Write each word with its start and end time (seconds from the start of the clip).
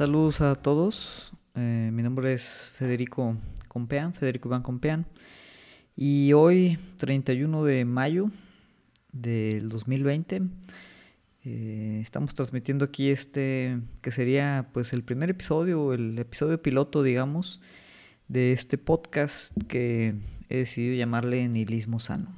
Saludos 0.00 0.40
a 0.40 0.54
todos. 0.54 1.30
Eh, 1.54 1.90
mi 1.92 2.02
nombre 2.02 2.32
es 2.32 2.72
Federico 2.74 3.36
Compean, 3.68 4.14
Federico 4.14 4.48
Iván 4.48 4.62
Compean. 4.62 5.04
Y 5.94 6.32
hoy, 6.32 6.78
31 6.96 7.64
de 7.64 7.84
mayo 7.84 8.30
del 9.12 9.68
2020, 9.68 10.40
eh, 11.44 11.98
estamos 12.02 12.34
transmitiendo 12.34 12.86
aquí 12.86 13.10
este 13.10 13.78
que 14.00 14.10
sería 14.10 14.70
pues 14.72 14.94
el 14.94 15.04
primer 15.04 15.28
episodio, 15.28 15.92
el 15.92 16.18
episodio 16.18 16.62
piloto, 16.62 17.02
digamos, 17.02 17.60
de 18.26 18.52
este 18.52 18.78
podcast 18.78 19.52
que 19.68 20.14
he 20.48 20.56
decidido 20.56 20.94
llamarle 20.94 21.46
Nihilismo 21.46 22.00
Sano. 22.00 22.34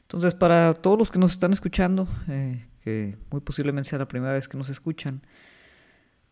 Entonces, 0.00 0.32
para 0.32 0.72
todos 0.72 0.98
los 0.98 1.10
que 1.10 1.18
nos 1.18 1.32
están 1.32 1.52
escuchando, 1.52 2.08
eh, 2.28 2.64
que 2.82 3.18
muy 3.30 3.42
posiblemente 3.42 3.90
sea 3.90 3.98
la 3.98 4.08
primera 4.08 4.32
vez 4.32 4.48
que 4.48 4.56
nos 4.56 4.70
escuchan, 4.70 5.20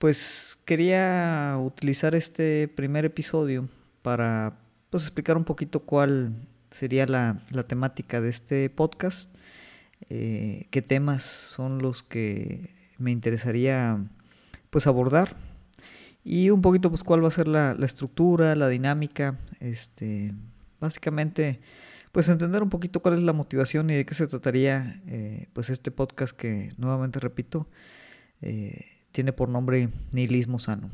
pues 0.01 0.59
quería 0.65 1.59
utilizar 1.61 2.15
este 2.15 2.69
primer 2.69 3.05
episodio 3.05 3.69
para 4.01 4.57
pues, 4.89 5.03
explicar 5.03 5.37
un 5.37 5.45
poquito 5.45 5.81
cuál 5.81 6.33
sería 6.71 7.05
la, 7.05 7.43
temática 7.69 8.23
de 8.23 8.31
este 8.31 8.71
podcast, 8.71 9.31
eh, 10.09 10.69
qué 10.71 10.81
temas 10.81 11.23
son 11.23 11.83
los 11.83 12.03
que 12.03 12.71
me 12.97 13.11
interesaría 13.11 14.03
pues 14.71 14.87
abordar 14.87 15.37
y 16.25 16.49
un 16.49 16.63
poquito 16.63 16.89
pues 16.89 17.05
cuál 17.05 17.23
va 17.23 17.29
a 17.29 17.33
ser 17.33 17.47
la, 17.47 17.77
estructura, 17.83 18.57
la 18.57 18.71
dinámica, 18.71 19.39
este, 19.61 20.33
básicamente 20.81 21.61
pues 22.11 22.27
entender 22.31 22.63
un 22.63 22.71
poquito 22.71 23.01
cuál 23.01 23.19
es 23.19 23.21
la 23.23 23.35
motivación 23.35 23.91
y 23.91 23.97
de 23.97 24.07
qué 24.07 24.15
se 24.15 24.27
trataría 24.27 25.03
eh, 25.09 25.49
pues 25.53 25.69
este 25.69 25.91
podcast 25.91 26.35
que 26.35 26.73
nuevamente 26.79 27.21
repito 27.21 27.69
eh, 28.41 29.00
tiene 29.13 29.33
por 29.33 29.49
nombre 29.49 29.89
nihilismo 30.13 30.59
sano. 30.59 30.91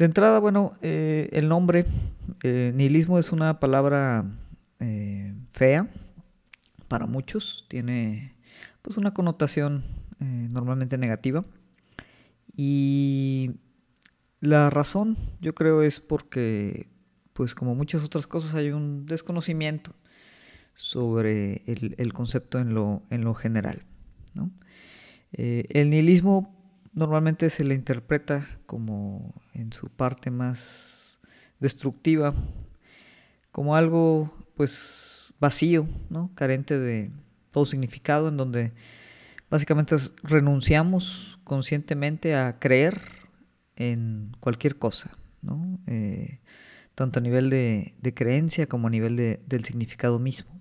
De 0.00 0.06
entrada, 0.06 0.38
bueno, 0.38 0.78
eh, 0.80 1.28
el 1.32 1.46
nombre 1.46 1.84
eh, 2.42 2.72
nihilismo 2.74 3.18
es 3.18 3.32
una 3.32 3.60
palabra 3.60 4.24
eh, 4.78 5.34
fea 5.50 5.90
para 6.88 7.04
muchos, 7.04 7.66
tiene 7.68 8.34
pues 8.80 8.96
una 8.96 9.12
connotación 9.12 9.84
normalmente 10.18 10.98
negativa 10.98 11.44
y 12.54 13.52
la 14.40 14.68
razón 14.68 15.16
yo 15.40 15.54
creo 15.54 15.82
es 15.82 16.00
porque 16.00 16.88
pues 17.32 17.54
como 17.54 17.74
muchas 17.74 18.04
otras 18.04 18.26
cosas 18.26 18.54
hay 18.54 18.70
un 18.70 19.06
desconocimiento 19.06 19.94
sobre 20.74 21.62
el, 21.66 22.12
concepto 22.14 22.58
en 22.58 22.72
lo, 22.74 23.02
en 23.10 23.22
lo 23.22 23.34
general. 23.34 23.82
¿no? 24.34 24.50
Eh, 25.32 25.66
el 25.70 25.90
nihilismo 25.90 26.56
normalmente 26.92 27.50
se 27.50 27.64
le 27.64 27.74
interpreta 27.74 28.46
como 28.66 29.34
en 29.54 29.72
su 29.72 29.88
parte 29.88 30.30
más 30.30 31.20
destructiva, 31.60 32.34
como 33.52 33.76
algo 33.76 34.34
pues 34.54 35.32
vacío, 35.38 35.88
¿no? 36.08 36.30
carente 36.34 36.78
de 36.78 37.10
todo 37.50 37.64
significado, 37.64 38.28
en 38.28 38.36
donde 38.36 38.72
básicamente 39.50 39.96
renunciamos 40.22 41.40
conscientemente 41.44 42.34
a 42.34 42.58
creer 42.58 43.00
en 43.76 44.36
cualquier 44.40 44.76
cosa, 44.76 45.16
¿no? 45.42 45.80
Eh, 45.86 46.40
tanto 46.94 47.18
a 47.18 47.22
nivel 47.22 47.48
de, 47.48 47.94
creencia 48.14 48.66
como 48.66 48.88
a 48.88 48.90
nivel 48.90 49.16
del 49.16 49.64
significado 49.64 50.18
mismo. 50.18 50.60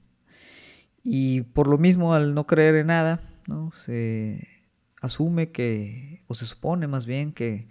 Y 1.04 1.42
por 1.42 1.68
lo 1.68 1.78
mismo, 1.78 2.14
al 2.14 2.34
no 2.34 2.48
creer 2.48 2.76
en 2.76 2.88
nada, 2.88 3.22
¿no? 3.48 3.72
se 3.72 4.59
asume 5.02 5.52
que, 5.52 6.24
o 6.28 6.34
se 6.34 6.46
supone 6.46 6.88
más 6.88 7.06
bien 7.06 7.32
que, 7.32 7.68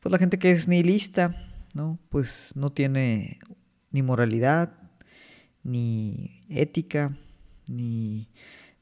pues 0.00 0.12
la 0.12 0.18
gente 0.18 0.38
que 0.38 0.50
es 0.50 0.68
nihilista, 0.68 1.48
¿no? 1.74 1.98
Pues 2.08 2.52
no 2.54 2.72
tiene 2.72 3.40
ni 3.90 4.02
moralidad, 4.02 4.72
ni 5.62 6.44
ética, 6.48 7.16
ni 7.68 8.28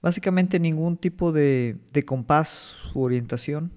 básicamente 0.00 0.58
ningún 0.58 0.97
tipo 0.97 1.32
de, 1.32 1.76
de 1.92 2.04
compás 2.04 2.76
u 2.94 3.03
orientación 3.03 3.72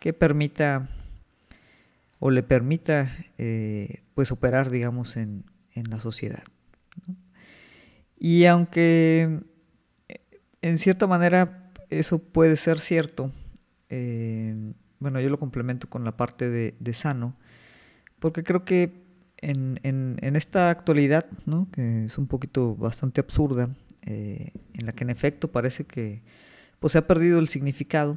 que 0.00 0.12
permita 0.12 0.88
o 2.18 2.30
le 2.30 2.42
permita 2.42 3.12
eh, 3.38 4.02
pues 4.14 4.32
operar 4.32 4.70
digamos 4.70 5.16
en, 5.16 5.44
en 5.74 5.90
la 5.90 6.00
sociedad. 6.00 6.42
Y 8.18 8.46
aunque 8.46 9.40
eh, 10.08 10.20
en 10.62 10.78
cierta 10.78 11.06
manera 11.06 11.61
eso 11.98 12.18
puede 12.18 12.56
ser 12.56 12.78
cierto. 12.78 13.30
Eh, 13.88 14.72
bueno, 14.98 15.20
yo 15.20 15.28
lo 15.28 15.38
complemento 15.38 15.88
con 15.88 16.04
la 16.04 16.16
parte 16.16 16.48
de, 16.48 16.94
sano, 16.94 17.34
porque 18.18 18.44
creo 18.44 18.64
que 18.64 19.02
en, 19.38 20.18
esta 20.36 20.70
actualidad, 20.70 21.26
¿no? 21.44 21.68
que 21.72 22.04
es 22.04 22.18
un 22.18 22.26
poquito 22.28 22.76
bastante 22.76 23.20
absurda, 23.20 23.68
eh, 24.06 24.52
en 24.74 24.86
la 24.86 24.92
que 24.92 25.04
en 25.04 25.10
efecto 25.10 25.50
parece 25.50 25.84
que 25.84 26.22
pues, 26.78 26.92
se 26.92 26.98
ha 26.98 27.06
perdido 27.06 27.38
el 27.38 27.48
significado, 27.48 28.16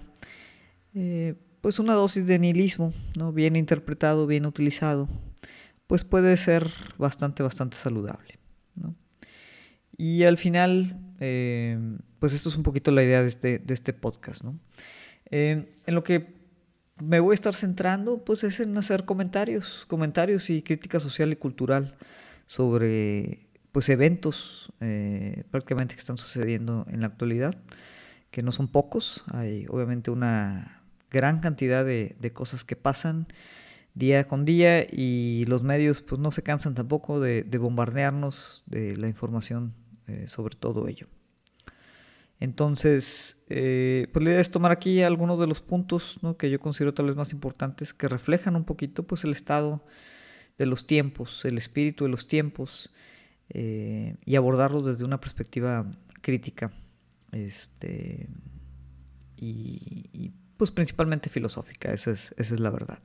eh, 0.93 1.33
pues 1.61 1.79
una 1.79 1.93
dosis 1.93 2.27
de 2.27 2.37
nihilismo, 2.37 2.93
¿no? 3.17 3.33
bien 3.33 3.55
interpretado, 3.55 4.27
bien 4.27 4.45
utilizado, 4.45 5.09
pues 5.87 6.03
puede 6.03 6.37
ser 6.37 6.71
bastante, 6.97 7.41
bastante 7.41 7.77
saludable. 7.77 8.37
Y 9.97 10.23
al 10.23 10.37
final, 10.37 10.99
pues 12.25 12.33
esto 12.33 12.49
es 12.49 12.55
un 12.55 12.63
poquito 12.63 12.89
la 12.89 13.03
idea 13.03 13.21
de 13.21 13.27
este, 13.27 13.59
de 13.59 13.75
este 13.75 13.93
podcast, 13.93 14.43
¿no? 14.43 14.57
Eh, 15.29 15.77
en 15.85 15.93
lo 15.93 16.03
que 16.03 16.33
me 16.99 17.19
voy 17.19 17.33
a 17.33 17.35
estar 17.35 17.53
centrando, 17.53 18.25
pues 18.25 18.43
es 18.43 18.59
en 18.59 18.75
hacer 18.79 19.05
comentarios, 19.05 19.85
comentarios 19.87 20.49
y 20.49 20.63
crítica 20.63 20.99
social 20.99 21.31
y 21.31 21.35
cultural 21.35 21.95
sobre, 22.47 23.45
pues, 23.71 23.89
eventos 23.89 24.73
eh, 24.79 25.43
prácticamente 25.51 25.93
que 25.93 25.99
están 25.99 26.17
sucediendo 26.17 26.87
en 26.89 27.01
la 27.01 27.05
actualidad, 27.05 27.59
que 28.31 28.41
no 28.41 28.51
son 28.51 28.67
pocos, 28.67 29.23
hay 29.27 29.67
obviamente 29.69 30.09
una 30.09 30.81
gran 31.11 31.41
cantidad 31.41 31.85
de, 31.85 32.31
cosas 32.33 32.63
que 32.63 32.75
pasan 32.75 33.27
día 33.93 34.27
con 34.27 34.45
día 34.45 34.81
y 34.81 35.45
los 35.47 35.61
medios 35.61 36.01
pues 36.01 36.19
no 36.19 36.31
se 36.31 36.41
cansan 36.41 36.73
tampoco 36.73 37.19
de, 37.19 37.43
de 37.43 37.57
bombardearnos 37.59 38.63
de 38.65 38.97
la 38.97 39.09
información 39.09 39.75
eh, 40.07 40.25
sobre 40.27 40.55
todo 40.55 40.87
ello. 40.87 41.05
Entonces, 42.39 43.37
eh, 43.47 44.07
pues 44.11 44.23
la 44.23 44.31
idea 44.31 44.41
es 44.41 44.51
tomar 44.51 44.71
aquí 44.71 45.01
algunos 45.01 45.39
de 45.39 45.47
los 45.47 45.61
puntos 45.61 46.19
que 46.37 46.49
yo 46.49 46.59
considero 46.59 46.93
tal 46.93 47.05
vez 47.05 47.15
más 47.15 47.31
importantes 47.31 47.93
que 47.93 48.07
reflejan 48.07 48.55
un 48.55 48.65
poquito 48.65 49.03
pues 49.03 49.23
el 49.23 49.31
estado 49.31 49.85
de 50.57 50.65
los 50.65 50.85
tiempos, 50.85 51.45
el 51.45 51.57
espíritu 51.57 52.03
de 52.05 52.09
los 52.09 52.27
tiempos 52.27 52.91
eh, 53.49 54.15
y 54.25 54.35
abordarlos 54.35 54.85
desde 54.85 55.05
una 55.05 55.19
perspectiva 55.19 55.85
crítica 56.21 56.71
este, 57.31 58.27
y, 59.37 60.31
pues 60.57 60.71
principalmente 60.71 61.29
filosófica, 61.29 61.91
esa 61.91 62.11
es, 62.11 62.33
esa 62.37 62.53
es 62.53 62.59
la 62.59 62.69
verdad. 62.69 62.99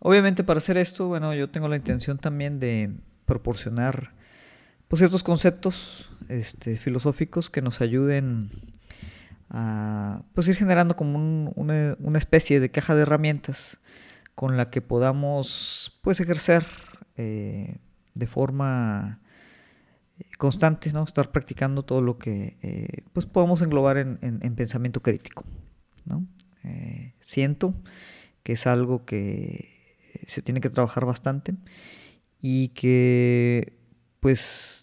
Obviamente 0.00 0.44
para 0.44 0.58
hacer 0.58 0.76
esto, 0.76 1.06
bueno, 1.06 1.34
yo 1.34 1.48
tengo 1.50 1.68
la 1.68 1.76
intención 1.76 2.18
también 2.18 2.58
de 2.58 2.90
proporcionar 3.26 4.12
pues, 4.88 4.98
ciertos 4.98 5.22
conceptos 5.22 6.10
este, 6.28 6.76
filosóficos 6.78 7.50
que 7.50 7.62
nos 7.62 7.80
ayuden 7.80 8.50
a 9.50 10.22
pues, 10.34 10.48
ir 10.48 10.56
generando 10.56 10.96
como 10.96 11.50
una, 11.54 12.18
especie 12.18 12.60
de 12.60 12.70
caja 12.70 12.94
de 12.94 13.02
herramientas 13.02 13.78
con 14.34 14.56
la 14.56 14.70
que 14.70 14.80
podamos 14.80 15.98
pues, 16.02 16.20
ejercer 16.20 16.64
eh, 17.16 17.76
de 18.14 18.26
forma 18.26 19.20
eh, 20.18 20.24
constante, 20.38 20.92
¿no? 20.92 21.04
estar 21.04 21.32
practicando 21.32 21.82
todo 21.82 22.00
lo 22.02 22.18
que 22.18 22.56
eh, 22.62 23.02
pues 23.12 23.26
podemos 23.26 23.62
englobar 23.62 23.98
en, 23.98 24.54
pensamiento 24.56 25.02
crítico. 25.02 25.44
¿no? 26.04 26.26
siento 27.20 27.74
que 28.42 28.54
es 28.54 28.66
algo 28.66 29.04
que 29.04 29.70
se 30.26 30.42
tiene 30.42 30.60
que 30.60 30.68
trabajar 30.68 31.06
bastante 31.06 31.54
y 32.40 32.68
que 32.68 33.78
pues 34.20 34.77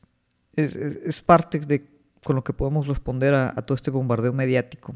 es, 0.55 1.21
parte 1.21 1.59
de 1.59 1.87
con 2.23 2.35
lo 2.35 2.43
que 2.43 2.53
podemos 2.53 2.87
responder 2.87 3.35
a, 3.35 3.53
todo 3.53 3.75
este 3.75 3.91
bombardeo 3.91 4.33
mediático, 4.33 4.95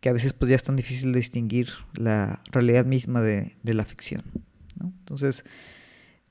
que 0.00 0.08
a 0.08 0.12
veces 0.12 0.32
pues 0.32 0.50
ya 0.50 0.56
es 0.56 0.62
tan 0.62 0.76
difícil 0.76 1.12
distinguir 1.12 1.70
la 1.94 2.42
realidad 2.50 2.84
misma 2.84 3.22
de, 3.22 3.54
la 3.64 3.84
ficción. 3.84 4.22
Entonces, 4.82 5.44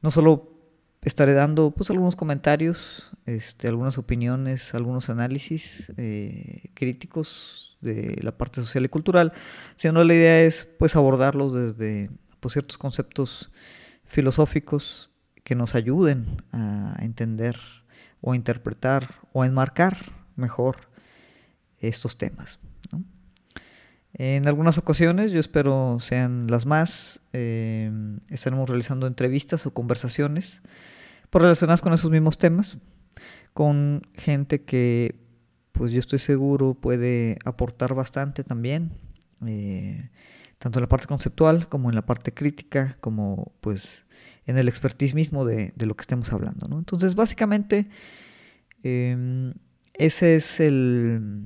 no 0.02 0.12
solo 0.12 0.56
estaré 1.02 1.34
dando 1.34 1.72
pues 1.72 1.90
algunos 1.90 2.16
comentarios, 2.16 3.12
este, 3.26 3.68
algunas 3.68 3.98
opiniones, 3.98 4.74
algunos 4.76 5.10
análisis 5.10 5.92
eh, 5.98 6.72
críticos 6.74 7.78
de 7.82 8.20
la 8.22 8.38
parte 8.38 8.62
social 8.62 8.86
y 8.86 8.90
cultural, 8.90 9.34
sino 9.78 10.04
la 10.04 10.14
idea 10.14 10.42
es 10.42 10.66
pues 10.78 10.96
abordarlos 10.96 11.54
desde 11.54 12.12
pues, 12.40 12.54
ciertos 12.54 12.78
conceptos 12.78 13.52
filosóficos 14.06 15.12
que 15.44 15.56
nos 15.56 15.76
ayuden 15.76 16.44
a 16.52 16.98
entender 17.00 17.58
o 18.22 18.36
interpretar 18.36 19.16
o 19.34 19.46
enmarcar 19.46 20.14
mejor 20.36 20.90
estos 21.80 22.18
temas. 22.18 22.60
En 24.14 24.48
algunas 24.48 24.78
ocasiones, 24.78 25.32
yo 25.32 25.40
espero 25.40 25.98
sean 26.00 26.48
las 26.50 26.66
más, 26.66 27.22
eh, 27.32 27.92
estaremos 28.28 28.68
realizando 28.68 29.08
entrevistas 29.08 29.66
o 29.66 29.74
conversaciones 29.74 30.62
por 31.30 31.44
relacionadas 31.44 31.82
con 31.82 31.94
esos 31.94 32.10
mismos 32.10 32.38
temas, 32.38 32.80
con 33.54 34.02
gente 34.16 34.64
que, 34.64 35.16
pues 35.72 35.92
yo 35.92 36.00
estoy 36.00 36.20
seguro, 36.20 36.74
puede 36.74 37.38
aportar 37.46 37.94
bastante 37.94 38.44
también, 38.44 38.92
eh, 39.46 40.10
tanto 40.58 40.80
en 40.80 40.84
la 40.84 40.90
parte 40.90 41.08
conceptual 41.08 41.70
como 41.70 41.90
en 41.90 41.96
la 41.96 42.06
parte 42.06 42.34
crítica, 42.34 42.98
como 43.00 43.54
pues 43.62 44.06
en 44.50 44.58
el 44.58 44.68
expertise 44.68 45.14
mismo 45.14 45.46
de, 45.46 45.72
lo 45.78 45.96
que 45.96 46.02
estemos 46.02 46.34
hablando. 46.34 46.66
Entonces, 46.76 47.14
básicamente, 47.14 47.88
em, 48.82 49.54
ese 49.94 50.36
es 50.36 50.60
el, 50.60 51.44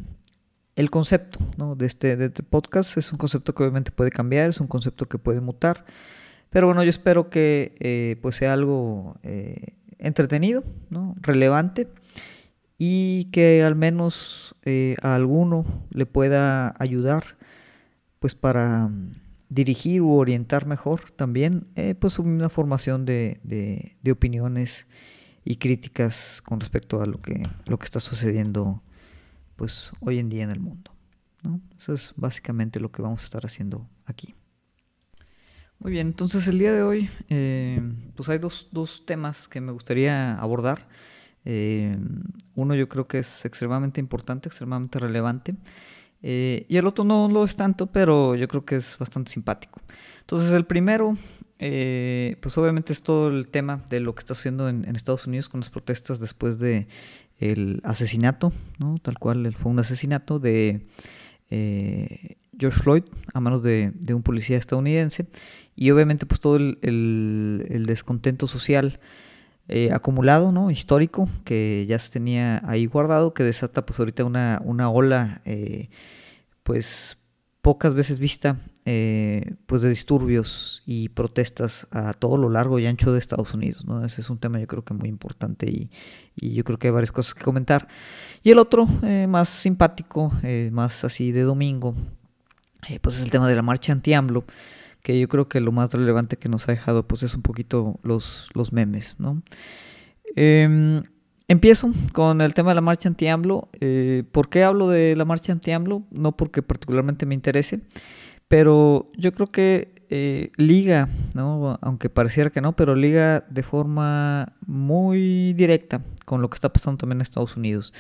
el 0.78 0.90
concepto 0.90 1.40
de, 1.76 1.86
este, 1.86 2.16
de, 2.16 2.28
este, 2.28 2.44
podcast. 2.44 2.98
Es 2.98 3.12
un 3.12 3.18
concepto 3.18 3.54
que 3.54 3.64
obviamente 3.64 3.92
puede 3.92 4.10
cambiar, 4.10 4.50
es 4.50 4.62
un 4.62 4.68
concepto 4.68 5.06
que 5.06 5.18
puede 5.18 5.42
mutar. 5.42 5.84
Pero 6.50 6.68
bueno, 6.68 6.82
yo 6.82 6.90
espero 6.90 7.30
que 7.30 7.76
eh, 7.82 8.16
pues 8.22 8.38
sea 8.38 8.54
algo 8.54 9.16
eh, 9.24 9.76
entretenido, 9.98 10.64
¿no? 10.90 11.16
relevante 11.20 11.90
y 12.78 13.26
que 13.32 13.64
al 13.64 13.76
menos 13.76 14.56
eh, 14.64 14.96
a 15.02 15.16
alguno 15.16 15.66
le 15.90 16.06
pueda 16.06 16.74
ayudar 16.80 17.36
pues 18.20 18.34
para 18.34 18.90
dirigir 19.54 20.02
u 20.02 20.14
orientar 20.14 20.66
mejor 20.66 21.12
también 21.12 21.68
pues 22.00 22.20
una 22.20 22.50
formación 22.50 23.06
de, 23.06 23.40
de, 23.44 24.12
opiniones 24.12 24.88
y 25.46 25.58
críticas 25.58 26.42
con 26.42 26.60
respecto 26.60 27.02
a 27.02 27.06
lo 27.06 27.22
que, 27.22 27.48
lo 27.66 27.78
que 27.78 27.86
está 27.86 28.00
sucediendo 28.00 28.82
pues 29.56 29.92
hoy 30.00 30.20
en 30.20 30.30
día 30.30 30.44
en 30.44 30.50
el 30.50 30.60
mundo. 30.60 30.92
¿no? 31.44 31.62
Eso 31.78 31.94
es 31.94 32.14
básicamente 32.16 32.80
lo 32.80 32.92
que 32.92 33.02
vamos 33.02 33.22
a 33.22 33.26
estar 33.26 33.46
haciendo 33.46 33.88
aquí. 34.06 34.34
Muy 35.80 35.92
bien, 35.92 36.08
entonces 36.08 36.48
el 36.48 36.60
día 36.60 36.72
de 36.72 36.82
hoy 36.82 37.10
eh, 37.30 37.82
pues 38.16 38.30
hay 38.30 38.38
dos, 38.38 38.70
dos, 38.72 39.06
temas 39.06 39.50
que 39.50 39.60
me 39.60 39.74
gustaría 39.74 40.36
abordar. 40.40 40.88
Eh, 41.44 41.98
uno 42.56 42.74
yo 42.74 42.88
creo 42.88 43.08
que 43.08 43.20
es 43.20 43.44
extremadamente 43.44 44.00
importante, 44.00 44.48
extremadamente 44.48 45.00
relevante. 45.00 45.56
Eh, 46.24 46.66
y 46.70 46.78
el 46.78 46.88
otro 46.88 47.04
no 47.04 47.28
lo 47.30 47.44
es 47.44 47.56
tanto, 47.56 47.88
pero 47.88 48.36
yo 48.36 48.48
creo 48.48 48.66
que 48.66 48.78
es 48.78 48.98
bastante 48.98 49.32
simpático. 49.32 49.82
Entonces 50.22 50.54
el 50.54 50.66
primero, 50.66 51.18
pues 51.60 52.58
obviamente 52.58 52.94
es 52.94 53.04
todo 53.04 53.30
el 53.30 53.48
tema 53.48 53.84
de 53.90 54.00
lo 54.00 54.16
que 54.16 54.22
está 54.22 54.34
haciendo 54.34 54.70
en, 54.70 54.96
Estados 54.96 55.28
Unidos 55.28 55.50
con 55.50 55.60
las 55.60 55.70
protestas 55.70 56.20
después 56.20 56.58
de 56.60 56.88
el 57.40 57.82
asesinato, 57.84 58.54
tal 59.02 59.20
cual 59.20 59.54
fue 59.54 59.72
un 59.72 59.80
asesinato 59.80 60.40
de 60.40 60.86
eh, 61.50 62.38
George 62.58 62.80
Floyd 62.82 63.04
a 63.34 63.40
manos 63.40 63.62
de, 63.62 63.92
un 64.10 64.24
policía 64.24 64.58
estadounidense 64.58 65.28
y 65.76 65.92
obviamente 65.92 66.26
pues 66.26 66.40
todo 66.40 66.56
el, 66.56 67.84
descontento 67.86 68.48
social 68.48 69.00
eh, 69.70 69.94
acumulado, 69.94 70.52
¿no? 70.52 70.72
histórico, 70.72 71.30
que 71.46 71.86
ya 71.88 71.98
se 71.98 72.12
tenía 72.12 72.62
ahí 72.68 72.86
guardado, 72.86 73.34
que 73.34 73.44
desata 73.44 73.86
pues 73.86 73.98
ahorita 73.98 74.26
una, 74.26 74.62
una 74.66 74.90
ola 74.90 75.42
eh, 75.46 75.90
pues 76.64 77.18
pocas 77.62 77.94
veces 77.94 78.20
vista 78.20 78.58
eh, 78.84 79.54
pues 79.66 79.82
de 79.82 79.88
disturbios 79.88 80.84
y 80.86 81.08
protestas 81.08 81.88
a 81.92 82.12
todo 82.12 82.36
lo 82.36 82.50
largo 82.50 82.78
y 82.78 82.88
ancho 82.88 83.14
de 83.14 83.20
Estados 83.20 83.54
Unidos. 83.54 83.86
¿no? 83.86 84.04
Ese 84.04 84.20
es 84.20 84.30
un 84.30 84.38
tema 84.38 84.60
yo 84.60 84.68
creo 84.68 84.84
que 84.84 84.94
muy 84.94 85.08
importante 85.08 85.66
y, 85.68 85.90
yo 86.36 86.66
creo 86.66 86.78
que 86.78 86.88
hay 86.88 86.94
varias 86.94 87.14
cosas 87.14 87.34
que 87.34 87.44
comentar. 87.46 87.88
Y 88.44 88.52
el 88.52 88.60
otro, 88.60 88.86
más 89.30 89.48
simpático, 89.48 90.34
más 90.72 91.06
así 91.06 91.32
de 91.32 91.44
domingo, 91.44 91.96
pues 93.02 93.16
es 93.16 93.22
el 93.22 93.32
tema 93.32 93.48
de 93.48 93.56
la 93.56 93.62
marcha 93.62 93.94
anti-AMLO, 93.94 94.44
que 95.04 95.20
yo 95.20 95.28
creo 95.28 95.48
que 95.48 95.60
lo 95.60 95.72
más 95.72 95.94
relevante 95.94 96.38
que 96.38 96.50
nos 96.50 96.68
ha 96.68 96.72
dejado 96.72 97.08
pues 97.08 97.22
es 97.22 97.36
un 97.36 97.44
poquito 97.44 98.00
los, 98.02 98.50
los 98.56 98.74
memes. 98.74 99.16
¿no? 99.20 99.44
Em, 100.36 101.04
Empiezo 101.48 101.92
con 102.14 102.42
el 102.42 102.54
tema 102.54 102.72
de 102.72 102.76
la 102.76 102.82
marcha 102.82 103.10
anti-AMLO. 103.10 103.70
Eh, 103.80 104.24
¿Por 104.32 104.50
qué 104.50 104.64
hablo 104.64 104.88
de 104.88 105.16
la 105.16 105.26
marcha 105.26 105.52
anti-AMLO? 105.52 106.04
No 106.10 106.38
porque 106.38 106.62
particularmente 106.62 107.26
me 107.26 107.36
interese, 107.36 107.82
pero 108.48 109.12
yo 109.18 109.34
creo 109.34 109.48
que 109.48 109.94
eh, 110.10 110.52
liga, 110.56 111.10
¿no? 111.34 111.78
aunque 111.82 112.10
pareciera 112.10 112.50
que 112.50 112.62
no, 112.62 112.76
pero 112.76 112.96
liga 112.96 113.46
de 113.50 113.62
forma 113.62 114.54
muy 114.66 115.54
directa 115.54 116.02
con 116.26 116.42
lo 116.42 116.50
que 116.50 116.56
está 116.56 116.72
pasando 116.72 116.98
también 116.98 117.18
en 117.18 117.24
Estados 117.24 117.58
Unidos. 117.58 117.94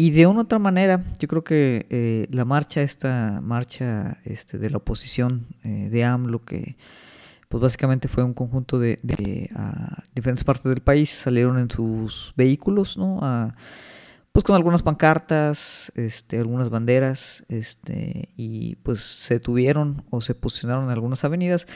Y 0.00 0.12
de 0.12 0.26
una 0.26 0.40
otra 0.40 0.58
manera, 0.58 1.04
yo 1.18 1.28
creo 1.28 1.44
que 1.44 1.86
eh, 1.90 2.26
la 2.30 2.46
marcha, 2.46 2.80
esta 2.80 3.42
marcha 3.42 4.16
este, 4.24 4.56
de 4.56 4.70
la 4.70 4.78
oposición 4.78 5.46
de 5.62 6.04
AMLO, 6.04 6.42
que 6.42 6.78
pues 7.50 7.60
básicamente 7.60 8.08
fue 8.08 8.24
un 8.24 8.32
conjunto 8.32 8.78
de, 8.78 8.96
diferentes 10.14 10.42
partes 10.42 10.64
del 10.64 10.80
país, 10.80 11.10
salieron 11.10 11.58
en 11.58 11.70
sus 11.70 12.32
vehículos, 12.34 12.96
¿no? 12.96 13.20
pues 14.32 14.42
con 14.42 14.56
algunas 14.56 14.82
pancartas, 14.82 15.92
este, 15.96 16.38
algunas 16.38 16.70
banderas, 16.70 17.44
este, 17.50 18.30
y 18.38 18.76
pues 18.76 19.00
se 19.00 19.38
tuvieron 19.38 20.02
o 20.08 20.22
se 20.22 20.34
posicionaron 20.34 20.84
en 20.84 20.92
algunas 20.92 21.24
avenidas, 21.24 21.66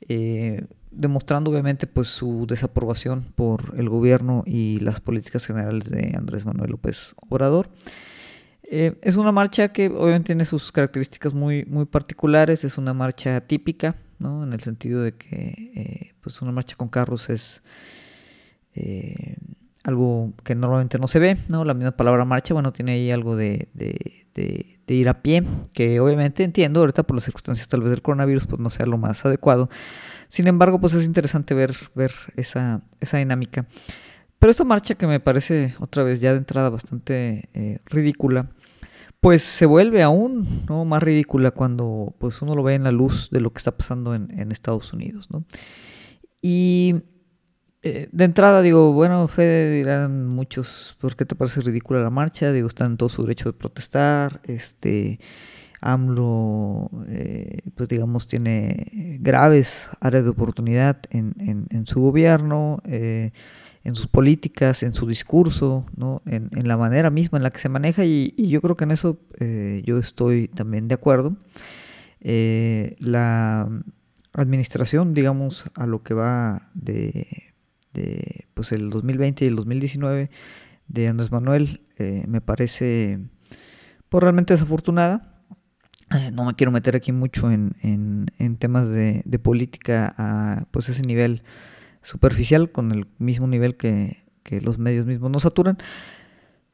eh, 0.00 0.64
demostrando 0.90 1.50
obviamente 1.50 1.86
pues 1.86 2.08
su 2.08 2.46
desaprobación 2.46 3.24
por 3.34 3.74
el 3.76 3.88
gobierno 3.88 4.42
y 4.46 4.80
las 4.80 5.00
políticas 5.00 5.46
generales 5.46 5.90
de 5.90 6.14
Andrés 6.16 6.44
Manuel 6.44 6.70
López 6.70 7.14
Obrador. 7.28 7.68
Eh, 8.62 8.98
es 9.02 9.16
una 9.16 9.30
marcha 9.30 9.68
que 9.68 9.88
obviamente 9.88 10.26
tiene 10.26 10.44
sus 10.44 10.72
características 10.72 11.34
muy, 11.34 11.64
muy 11.66 11.84
particulares, 11.84 12.64
es 12.64 12.78
una 12.78 12.94
marcha 12.94 13.40
típica, 13.40 13.96
¿no? 14.18 14.42
En 14.42 14.52
el 14.52 14.60
sentido 14.60 15.02
de 15.02 15.12
que 15.12 15.70
eh, 15.74 16.14
pues 16.20 16.42
una 16.42 16.52
marcha 16.52 16.76
con 16.76 16.88
carros 16.88 17.30
es 17.30 17.62
algo 19.84 20.34
que 20.42 20.54
normalmente 20.54 20.98
no 20.98 21.06
se 21.06 21.18
ve, 21.18 21.38
¿no? 21.48 21.64
La 21.64 21.72
misma 21.72 21.92
palabra 21.92 22.24
marcha, 22.24 22.52
bueno, 22.52 22.72
tiene 22.72 22.92
ahí 22.92 23.10
algo 23.10 23.36
de, 23.36 23.68
ir 24.94 25.08
a 25.08 25.22
pie, 25.22 25.42
que 25.72 26.00
obviamente 26.00 26.44
entiendo, 26.44 26.80
ahorita 26.80 27.02
por 27.02 27.16
las 27.16 27.24
circunstancias 27.24 27.68
tal 27.68 27.82
vez 27.82 27.90
del 27.90 28.02
coronavirus, 28.02 28.46
pues 28.46 28.60
no 28.60 28.70
sea 28.70 28.86
lo 28.86 28.98
más 28.98 29.24
adecuado. 29.24 29.68
Sin 30.28 30.46
embargo, 30.46 30.80
pues 30.80 30.94
es 30.94 31.04
interesante 31.04 31.54
ver, 31.54 31.74
ver 31.94 32.12
esa, 32.36 32.82
esa 33.00 33.18
dinámica. 33.18 33.66
Pero 34.38 34.50
esta 34.50 34.64
marcha 34.64 34.94
que 34.94 35.06
me 35.06 35.20
parece 35.20 35.74
otra 35.80 36.02
vez 36.02 36.20
ya 36.20 36.32
de 36.32 36.38
entrada 36.38 36.68
bastante 36.68 37.48
eh, 37.54 37.78
ridícula, 37.86 38.50
pues 39.20 39.42
se 39.42 39.66
vuelve 39.66 40.02
aún 40.02 40.64
¿no? 40.68 40.84
más 40.84 41.02
ridícula 41.02 41.50
cuando 41.50 42.14
pues 42.18 42.42
uno 42.42 42.54
lo 42.54 42.62
ve 42.62 42.74
en 42.74 42.84
la 42.84 42.92
luz 42.92 43.30
de 43.30 43.40
lo 43.40 43.52
que 43.52 43.58
está 43.58 43.76
pasando 43.76 44.14
en, 44.14 44.52
Estados 44.52 44.92
Unidos. 44.92 45.30
¿no? 45.30 45.44
Y 46.42 46.96
eh, 47.86 48.08
de 48.10 48.24
entrada 48.24 48.62
digo, 48.62 48.92
bueno, 48.92 49.28
Fede 49.28 49.72
dirán 49.76 50.26
muchos, 50.26 50.96
¿por 51.00 51.14
qué 51.14 51.24
te 51.24 51.36
parece 51.36 51.60
ridícula 51.60 52.00
la 52.00 52.10
marcha? 52.10 52.50
Digo, 52.50 52.66
están 52.66 52.92
en 52.92 52.96
todo 52.96 53.08
su 53.08 53.22
derecho 53.22 53.50
de 53.50 53.58
protestar, 53.58 54.40
este... 54.44 55.20
AMLO, 55.82 56.90
eh, 57.06 57.58
pues 57.76 57.88
digamos, 57.88 58.26
tiene 58.26 59.18
graves 59.20 59.88
áreas 60.00 60.24
de 60.24 60.30
oportunidad 60.30 60.96
en, 61.10 61.34
en, 61.70 61.86
su 61.86 62.00
gobierno. 62.00 62.80
Eh, 62.86 63.30
en 63.84 63.94
sus 63.94 64.08
políticas, 64.08 64.82
en 64.82 64.94
su 64.94 65.06
discurso, 65.06 65.86
¿no? 65.94 66.22
en, 66.26 66.50
la 66.66 66.76
manera 66.76 67.10
misma 67.10 67.38
en 67.38 67.44
la 67.44 67.50
que 67.50 67.60
se 67.60 67.68
maneja 67.68 68.04
y, 68.04 68.34
yo 68.36 68.60
creo 68.62 68.76
que 68.76 68.82
en 68.82 68.90
eso 68.90 69.20
yo 69.84 69.98
estoy 69.98 70.48
también 70.48 70.88
de 70.88 70.94
acuerdo. 70.94 71.36
La 72.20 73.68
administración, 74.32 75.14
digamos, 75.14 75.64
a 75.74 75.86
lo 75.86 76.02
que 76.02 76.14
va 76.14 76.68
de, 76.74 77.45
pues 78.54 78.72
el 78.72 78.90
2020 78.90 79.44
y 79.44 79.48
el 79.48 79.56
2019 79.56 80.30
de 80.88 81.08
Andrés 81.08 81.32
Manuel 81.32 81.82
eh, 81.98 82.24
me 82.26 82.40
parece 82.40 83.20
pues, 84.08 84.22
realmente 84.22 84.54
desafortunada. 84.54 85.42
no 86.32 86.44
me 86.44 86.54
quiero 86.54 86.70
meter 86.70 86.96
aquí 86.96 87.12
mucho 87.12 87.50
en, 87.50 87.74
en, 87.82 88.56
temas 88.56 88.88
de, 88.88 89.22
de, 89.24 89.38
política 89.38 90.14
a 90.16 90.66
pues 90.70 90.88
ese 90.88 91.02
nivel 91.02 91.42
superficial 92.06 92.70
con 92.70 92.92
el 92.92 93.06
mismo 93.18 93.46
nivel 93.46 93.76
que, 93.76 94.24
los 94.62 94.78
medios 94.78 95.06
mismos 95.06 95.30
nos 95.30 95.42
saturan. 95.42 95.76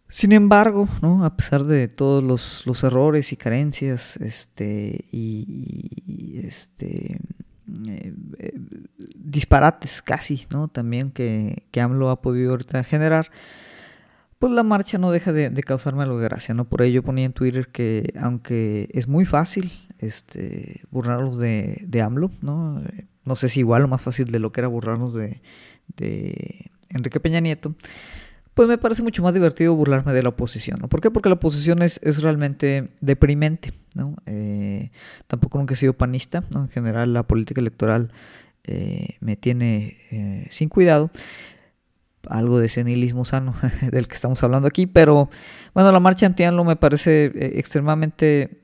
Sin 0.07 0.33
embargo, 0.33 0.87
¿no? 1.01 1.25
a 1.25 1.37
pesar 1.37 1.65
de 1.65 1.89
todos 1.89 2.23
los, 2.23 2.85
errores 2.85 3.33
y 3.33 3.37
carencias 3.37 4.19
este, 4.19 5.07
y, 5.11 6.39
este, 6.45 7.19
eh, 7.89 8.15
eh, 8.39 8.53
disparates 9.17 10.03
casi 10.03 10.47
¿no? 10.51 10.69
también 10.69 11.11
que, 11.11 11.65
que 11.71 11.81
AMLO 11.81 12.11
ha 12.11 12.21
podido 12.23 12.51
ahorita 12.51 12.85
generar, 12.85 13.31
pues 14.39 14.53
la 14.53 14.63
marcha 14.63 14.99
no 14.99 15.11
deja 15.11 15.33
de, 15.33 15.53
causarme 15.63 16.03
algo 16.03 16.19
de 16.19 16.25
gracia. 16.25 16.55
¿no? 16.55 16.65
Por 16.65 16.83
ello 16.83 17.03
ponía 17.03 17.25
en 17.25 17.33
Twitter 17.33 17.69
que 17.69 18.13
aunque 18.21 18.89
es 18.93 19.09
muy 19.09 19.25
fácil 19.25 19.73
este, 19.99 20.83
burlarlos 20.91 21.39
de, 21.39 21.83
de 21.87 22.03
AMLO, 22.03 22.31
¿no? 22.41 22.83
no 23.25 23.37
sé 23.37 23.49
si 23.49 23.61
igual 23.61 23.85
o 23.85 23.89
más 23.89 24.03
fácil 24.03 24.31
de 24.31 24.39
lo 24.39 24.53
que 24.53 24.61
era 24.61 24.69
burlarnos 24.69 25.15
de, 25.15 25.41
Enrique 26.89 27.21
Peña 27.21 27.41
Nieto, 27.41 27.75
pues 28.55 28.69
me 28.69 28.79
parece 28.79 29.03
mucho 29.03 29.23
más 29.23 29.33
divertido 29.35 29.75
burlarme 29.75 30.13
de 30.13 30.23
la 30.23 30.31
oposición. 30.31 30.79
¿no? 30.81 30.89
¿Por 30.89 31.01
qué? 31.01 31.11
Porque 31.11 31.29
la 31.29 31.37
oposición 31.37 31.83
es, 31.83 32.01
es 32.03 32.23
realmente 32.23 32.91
deprimente. 33.01 33.73
¿no? 33.95 34.17
Eh, 34.27 34.91
tampoco 35.27 35.59
nunca 35.59 35.75
he 35.75 35.77
sido 35.77 35.95
panista. 35.95 36.45
¿no? 36.55 36.63
En 36.63 36.69
general 36.69 37.15
la 37.15 37.23
política 37.23 37.61
electoral 37.61 38.13
eh, 38.65 39.17
me 39.21 39.37
tiene 39.37 39.99
eh, 40.11 40.47
sin 40.51 40.69
cuidado. 40.69 41.11
Algo 42.29 42.59
de 42.59 42.69
senilismo 42.69 43.25
sano 43.25 43.55
del 43.93 44.09
que 44.09 44.15
estamos 44.15 44.43
hablando 44.43 44.69
aquí. 44.69 44.87
Pero 44.87 45.29
bueno, 45.75 45.93
la 45.93 46.01
marcha 46.01 46.27
anti-AMLO 46.27 46.65
me 46.65 46.77
parece 46.77 47.33
extremadamente 47.59 48.61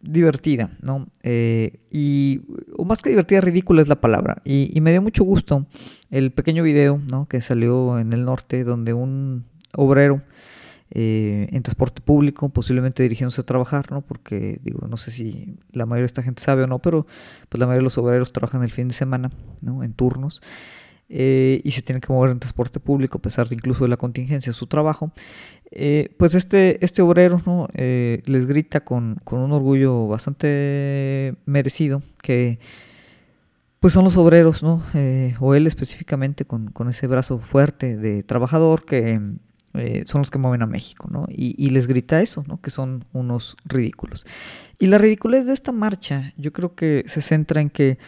divertida. 0.00 0.70
¿no? 0.82 1.08
y 1.22 2.40
o 2.76 2.84
más 2.84 3.02
que 3.02 3.10
divertida, 3.10 3.40
ridícula 3.40 3.82
es 3.82 3.88
la 3.88 4.00
palabra. 4.00 4.42
Y, 4.44 4.70
y 4.72 4.80
me 4.80 4.90
dio 4.92 5.02
mucho 5.02 5.24
gusto 5.24 5.66
el 6.10 6.32
pequeño 6.32 6.62
video 6.62 7.00
¿no? 7.10 7.26
que 7.26 7.40
salió 7.40 7.98
en 7.98 8.12
el 8.12 8.24
norte 8.24 8.64
donde 8.64 8.92
un 8.92 9.44
obrero 9.74 10.22
eh, 10.90 11.48
en 11.52 11.62
transporte 11.62 12.00
público, 12.00 12.48
posiblemente 12.48 13.02
dirigiéndose 13.02 13.42
a 13.42 13.44
trabajar, 13.44 13.92
¿no? 13.92 14.00
Porque 14.00 14.58
digo, 14.62 14.86
no 14.88 14.96
sé 14.96 15.10
si 15.10 15.58
la 15.70 15.84
mayoría 15.84 16.04
de 16.04 16.06
esta 16.06 16.22
gente 16.22 16.42
sabe 16.42 16.62
o 16.62 16.66
no, 16.66 16.78
pero 16.78 17.06
pues 17.50 17.60
la 17.60 17.66
mayoría 17.66 17.80
de 17.80 17.84
los 17.84 17.98
obreros 17.98 18.32
trabajan 18.32 18.62
el 18.62 18.70
fin 18.70 18.88
de 18.88 18.94
semana, 18.94 19.30
¿no? 19.60 19.84
En 19.84 19.92
turnos. 19.92 20.40
Eh, 21.10 21.62
y 21.64 21.70
se 21.70 21.80
tienen 21.80 22.02
que 22.02 22.12
mover 22.12 22.30
en 22.30 22.38
transporte 22.38 22.80
público 22.80 23.16
a 23.16 23.22
pesar 23.22 23.48
de 23.48 23.54
incluso 23.54 23.84
de 23.84 23.88
la 23.88 23.96
contingencia 23.96 24.50
de 24.52 24.56
su 24.56 24.66
trabajo. 24.66 25.10
Eh, 25.70 26.14
pues 26.18 26.34
este, 26.34 26.84
este 26.84 27.02
obrero 27.02 27.42
¿no? 27.46 27.68
les 27.74 28.46
grita 28.46 28.80
con, 28.80 29.20
con, 29.24 29.40
un 29.40 29.52
orgullo 29.52 30.06
bastante 30.06 31.34
merecido 31.46 32.02
que 32.22 32.58
pues 33.80 33.94
son 33.94 34.04
los 34.04 34.16
obreros, 34.16 34.62
¿no? 34.62 34.82
Eh, 34.94 35.36
o 35.40 35.54
él 35.54 35.66
específicamente 35.66 36.44
con, 36.44 36.72
ese 36.88 37.06
brazo 37.06 37.38
fuerte 37.38 37.96
de 37.96 38.22
trabajador 38.22 38.84
que 38.84 39.20
eh, 39.74 40.02
son 40.06 40.20
los 40.20 40.30
que 40.30 40.38
mueven 40.38 40.62
a 40.62 40.66
México, 40.66 41.08
¿no? 41.10 41.26
Y, 41.28 41.70
les 41.70 41.86
grita 41.86 42.20
eso, 42.20 42.44
¿no? 42.48 42.60
Que 42.60 42.70
son 42.70 43.04
unos 43.12 43.56
ridículos. 43.64 44.26
Y 44.78 44.86
la 44.86 44.98
ridiculez 44.98 45.46
de 45.46 45.52
esta 45.52 45.70
marcha, 45.70 46.32
yo 46.36 46.52
creo 46.52 46.74
que 46.74 47.04
se 47.06 47.20
centra 47.20 47.60
en 47.60 47.70
que 47.70 47.98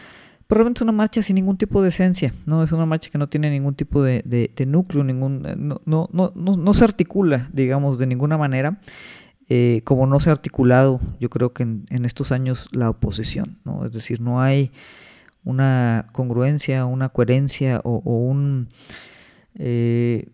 probablemente 0.51 0.79
es 0.79 0.81
una 0.81 0.91
marcha 0.91 1.23
sin 1.23 1.35
ningún 1.35 1.55
tipo 1.55 1.81
de 1.81 1.87
esencia, 1.87 2.33
¿no? 2.45 2.61
Es 2.61 2.73
una 2.73 2.85
marcha 2.85 3.09
que 3.09 3.17
no 3.17 3.29
tiene 3.29 3.49
ningún 3.49 3.73
tipo 3.73 4.03
de, 4.03 4.51
núcleo, 4.67 5.01
ningún, 5.01 5.43
no, 5.57 5.79
no, 5.85 6.09
no, 6.11 6.33
no, 6.35 6.73
se 6.73 6.83
articula, 6.83 7.49
digamos, 7.53 7.97
de 7.97 8.05
ninguna 8.05 8.37
manera. 8.37 8.81
Eh, 9.47 9.79
como 9.85 10.07
no 10.07 10.19
se 10.19 10.29
ha 10.29 10.33
articulado, 10.33 10.99
yo 11.21 11.29
creo 11.29 11.53
que 11.53 11.63
en, 11.63 11.85
en 11.89 12.03
estos 12.03 12.33
años 12.33 12.67
la 12.73 12.89
oposición, 12.89 13.59
¿no? 13.63 13.85
Es 13.85 13.93
decir, 13.93 14.19
no 14.19 14.41
hay 14.41 14.73
una 15.45 16.05
congruencia, 16.11 16.83
una 16.83 17.07
coherencia 17.07 17.79
o, 17.85 17.99
un, 17.99 18.67
eh, 19.55 20.27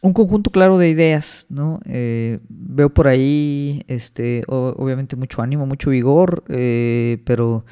un 0.00 0.12
conjunto 0.12 0.50
claro 0.50 0.78
de 0.78 0.90
ideas, 0.90 1.46
¿no? 1.48 1.80
Eh, 1.86 2.38
veo 2.48 2.94
por 2.94 3.08
ahí, 3.08 3.82
este, 3.88 4.44
obviamente 4.46 5.16
mucho 5.16 5.42
ánimo, 5.42 5.66
mucho 5.66 5.90
vigor, 5.90 6.44
eh, 6.46 7.20
pero 7.24 7.64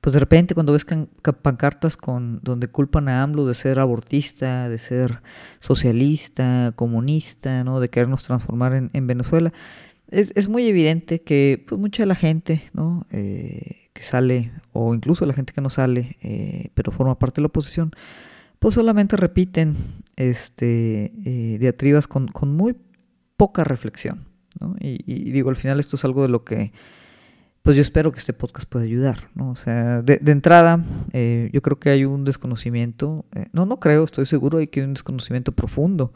pues 0.00 0.14
de 0.14 0.20
repente 0.20 0.54
cuando 0.54 0.72
ves 0.72 0.86
pancartas 1.42 1.96
con 1.96 2.40
donde 2.42 2.68
culpan 2.68 3.08
a 3.08 3.22
AMLO 3.22 3.46
de 3.46 3.54
ser 3.54 3.78
abortista, 3.78 4.68
de 4.68 4.78
ser 4.78 5.22
socialista, 5.58 6.72
comunista, 6.76 7.64
¿no? 7.64 7.80
De 7.80 7.88
querernos 7.88 8.22
transformar 8.22 8.88
en, 8.92 9.06
Venezuela, 9.06 9.52
es, 10.10 10.32
es, 10.36 10.48
muy 10.48 10.66
evidente 10.66 11.20
que 11.20 11.64
pues, 11.68 11.80
mucha 11.80 12.04
de 12.04 12.06
la 12.06 12.14
gente, 12.14 12.62
¿no? 12.72 13.06
que 13.98 14.04
sale, 14.04 14.52
o 14.72 14.94
incluso 14.94 15.26
la 15.26 15.34
gente 15.34 15.52
que 15.52 15.60
no 15.60 15.70
sale, 15.70 16.16
eh, 16.22 16.70
pero 16.74 16.92
forma 16.92 17.18
parte 17.18 17.36
de 17.36 17.42
la 17.42 17.48
oposición, 17.48 17.90
pues 18.60 18.76
solamente 18.76 19.16
repiten 19.16 19.74
este, 20.14 21.12
eh, 21.24 21.58
diatribas 21.58 22.06
con, 22.06 22.30
muy 22.44 22.76
poca 23.36 23.64
reflexión. 23.64 24.26
Y, 24.80 25.32
digo, 25.32 25.50
al 25.50 25.56
final 25.56 25.80
esto 25.80 25.96
es 25.96 26.04
algo 26.04 26.22
de 26.22 26.28
lo 26.28 26.44
que, 26.44 26.72
pues 27.68 27.76
yo 27.76 27.82
espero 27.82 28.12
que 28.12 28.18
este 28.18 28.32
podcast 28.32 28.66
pueda 28.66 28.86
ayudar. 28.86 29.28
¿no? 29.34 29.50
O 29.50 29.54
sea, 29.54 30.00
de, 30.00 30.18
entrada, 30.32 30.82
eh, 31.12 31.50
yo 31.52 31.60
creo 31.60 31.78
que 31.78 31.90
hay 31.90 32.06
un 32.06 32.24
desconocimiento, 32.24 33.26
no, 33.52 33.66
no 33.66 33.78
creo, 33.78 34.04
estoy 34.04 34.24
seguro 34.24 34.56
de 34.56 34.70
que 34.70 34.80
hay 34.80 34.86
un 34.86 34.94
desconocimiento 34.94 35.52
profundo 35.52 36.14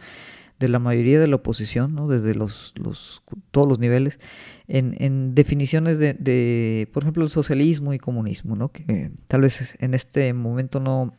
de 0.59 0.69
la 0.69 0.79
mayoría 0.79 1.21
de 1.21 1.27
la 1.27 1.37
oposición, 1.37 1.95
¿no? 1.95 2.09
desde 2.09 2.35
los, 2.35 2.73
los, 2.83 3.23
todos 3.51 3.69
los 3.69 3.79
niveles, 3.79 4.19
en, 4.67 4.97
en 4.99 5.35
definiciones 5.35 5.99
de, 5.99 6.15
de, 6.15 6.89
por 6.91 7.03
ejemplo, 7.03 7.23
el 7.23 7.29
socialismo 7.29 7.93
y 7.93 7.99
comunismo, 7.99 8.57
¿no? 8.57 8.71
que 8.73 9.11
tal 9.27 9.43
vez 9.43 9.77
en 9.79 9.93
este 9.93 10.33
momento 10.33 10.81
no, 10.81 11.15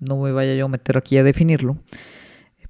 no 0.00 0.16
me 0.16 0.32
vaya 0.32 0.54
yo 0.54 0.64
a 0.64 0.68
meter 0.68 0.96
aquí 0.96 1.18
a 1.18 1.24
definirlo. 1.24 1.76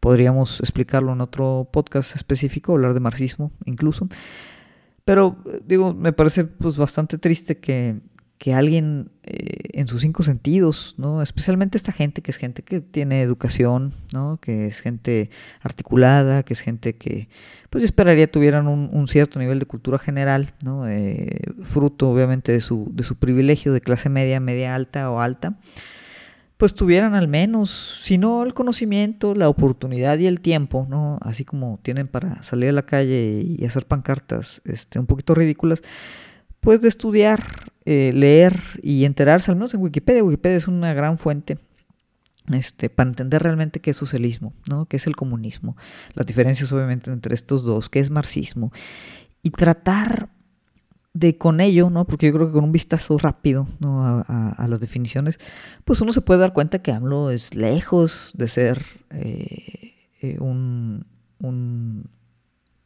Podríamos 0.01 0.59
explicarlo 0.59 1.13
en 1.13 1.21
otro 1.21 1.69
podcast 1.73 2.17
específico, 2.17 2.73
hablar 2.73 2.93
de 2.93 2.99
marxismo 2.99 3.53
incluso. 3.67 4.09
Pero 5.05 5.37
digo, 5.67 5.93
me 5.93 6.13
parece 6.13 6.45
pues 6.45 6.77
bastante 6.77 7.19
triste 7.19 7.59
que, 7.59 8.01
que 8.39 8.53
alguien 8.53 9.11
eh, 9.23 9.71
en 9.73 9.89
sus 9.89 10.03
cinco 10.03 10.23
sentidos, 10.23 10.97
¿no? 10.99 11.23
Especialmente 11.23 11.79
esta 11.79 11.93
gente 11.93 12.21
que 12.21 12.31
es 12.31 12.37
gente 12.37 12.63
que 12.63 12.81
tiene 12.81 13.23
educación, 13.23 13.93
¿no? 14.13 14.39
Que 14.41 14.67
es 14.67 14.81
gente 14.81 15.31
articulada, 15.61 16.43
que 16.43 16.53
es 16.53 16.61
gente 16.61 16.97
que, 16.97 17.29
pues 17.71 17.83
yo 17.83 17.87
esperaría 17.87 18.31
tuvieran 18.31 18.67
un, 18.67 19.09
cierto 19.09 19.39
nivel 19.39 19.59
de 19.61 19.67
cultura 19.67 19.99
general, 19.99 20.53
¿no? 20.63 20.89
Eh, 20.89 21.41
fruto 21.63 22.11
obviamente 22.11 22.53
de 22.53 22.61
su, 22.61 22.89
de 22.93 23.03
su 23.03 23.17
privilegio 23.17 23.73
de 23.73 23.81
clase 23.81 24.09
media, 24.09 24.41
media 24.41 24.75
alta 24.75 25.11
o 25.11 25.21
alta, 25.21 25.59
pues 26.57 26.75
tuvieran 26.75 27.15
al 27.15 27.29
menos, 27.29 28.01
si 28.03 28.17
no 28.17 28.45
el 28.45 28.55
conocimiento, 28.55 29.35
la 29.35 29.49
oportunidad 29.49 30.19
y 30.19 30.27
el 30.27 30.41
tiempo, 30.41 30.87
¿no? 30.89 31.19
Así 31.21 31.45
como 31.45 31.81
tienen 31.83 32.07
para 32.07 32.43
salir 32.43 32.69
a 32.69 32.73
la 32.73 32.87
calle 32.87 33.43
y 33.45 33.65
hacer 33.65 33.87
pancartas, 33.87 34.63
este, 34.65 34.99
un 34.99 35.07
poquito 35.07 35.35
ridículas, 35.35 35.83
pues 36.61 36.81
de 36.81 36.89
estudiar, 36.89 37.73
eh, 37.85 38.13
leer 38.15 38.61
y 38.83 39.05
enterarse, 39.05 39.51
al 39.51 39.57
menos 39.57 39.75
en 39.75 39.83
Wikipedia. 39.83 40.25
Wikipedia 40.25 40.57
es 40.57 40.69
una 40.69 40.95
gran 40.95 41.19
fuente 41.19 41.59
este, 42.53 42.91
para 42.91 43.11
entender 43.11 43.43
realmente 43.43 43.81
qué 43.81 43.91
es 43.91 43.97
socialismo, 43.97 44.55
¿no? 44.69 44.87
qué 44.87 44.97
es 44.99 45.07
el 45.07 45.17
comunismo, 45.17 45.77
las 46.15 46.27
diferencias 46.27 46.73
obviamente 46.73 47.11
entre 47.11 47.35
estos 47.35 47.63
dos, 47.63 47.89
qué 47.89 48.01
es 48.01 48.11
marxismo, 48.11 48.71
y 49.43 49.51
tratar 49.51 50.29
de 51.15 51.39
con 51.39 51.61
ello, 51.61 51.91
¿no? 51.91 52.07
porque 52.07 52.27
yo 52.27 52.33
creo 52.33 52.49
que 52.49 52.53
con 52.53 52.65
un 52.65 52.73
vistazo 52.73 53.17
rápido 53.19 53.67
a, 53.83 54.67
las 54.69 54.81
definiciones, 54.81 55.39
pues 55.85 56.01
uno 56.01 56.13
se 56.13 56.21
puede 56.21 56.41
dar 56.41 56.53
cuenta 56.53 56.81
que 56.81 56.93
AMLO 56.93 57.31
es 57.31 57.55
lejos 57.55 58.33
de 58.35 58.49
ser 58.49 58.85
eh, 59.11 59.95
eh, 60.21 60.37
un, 60.41 61.07
un 61.39 62.11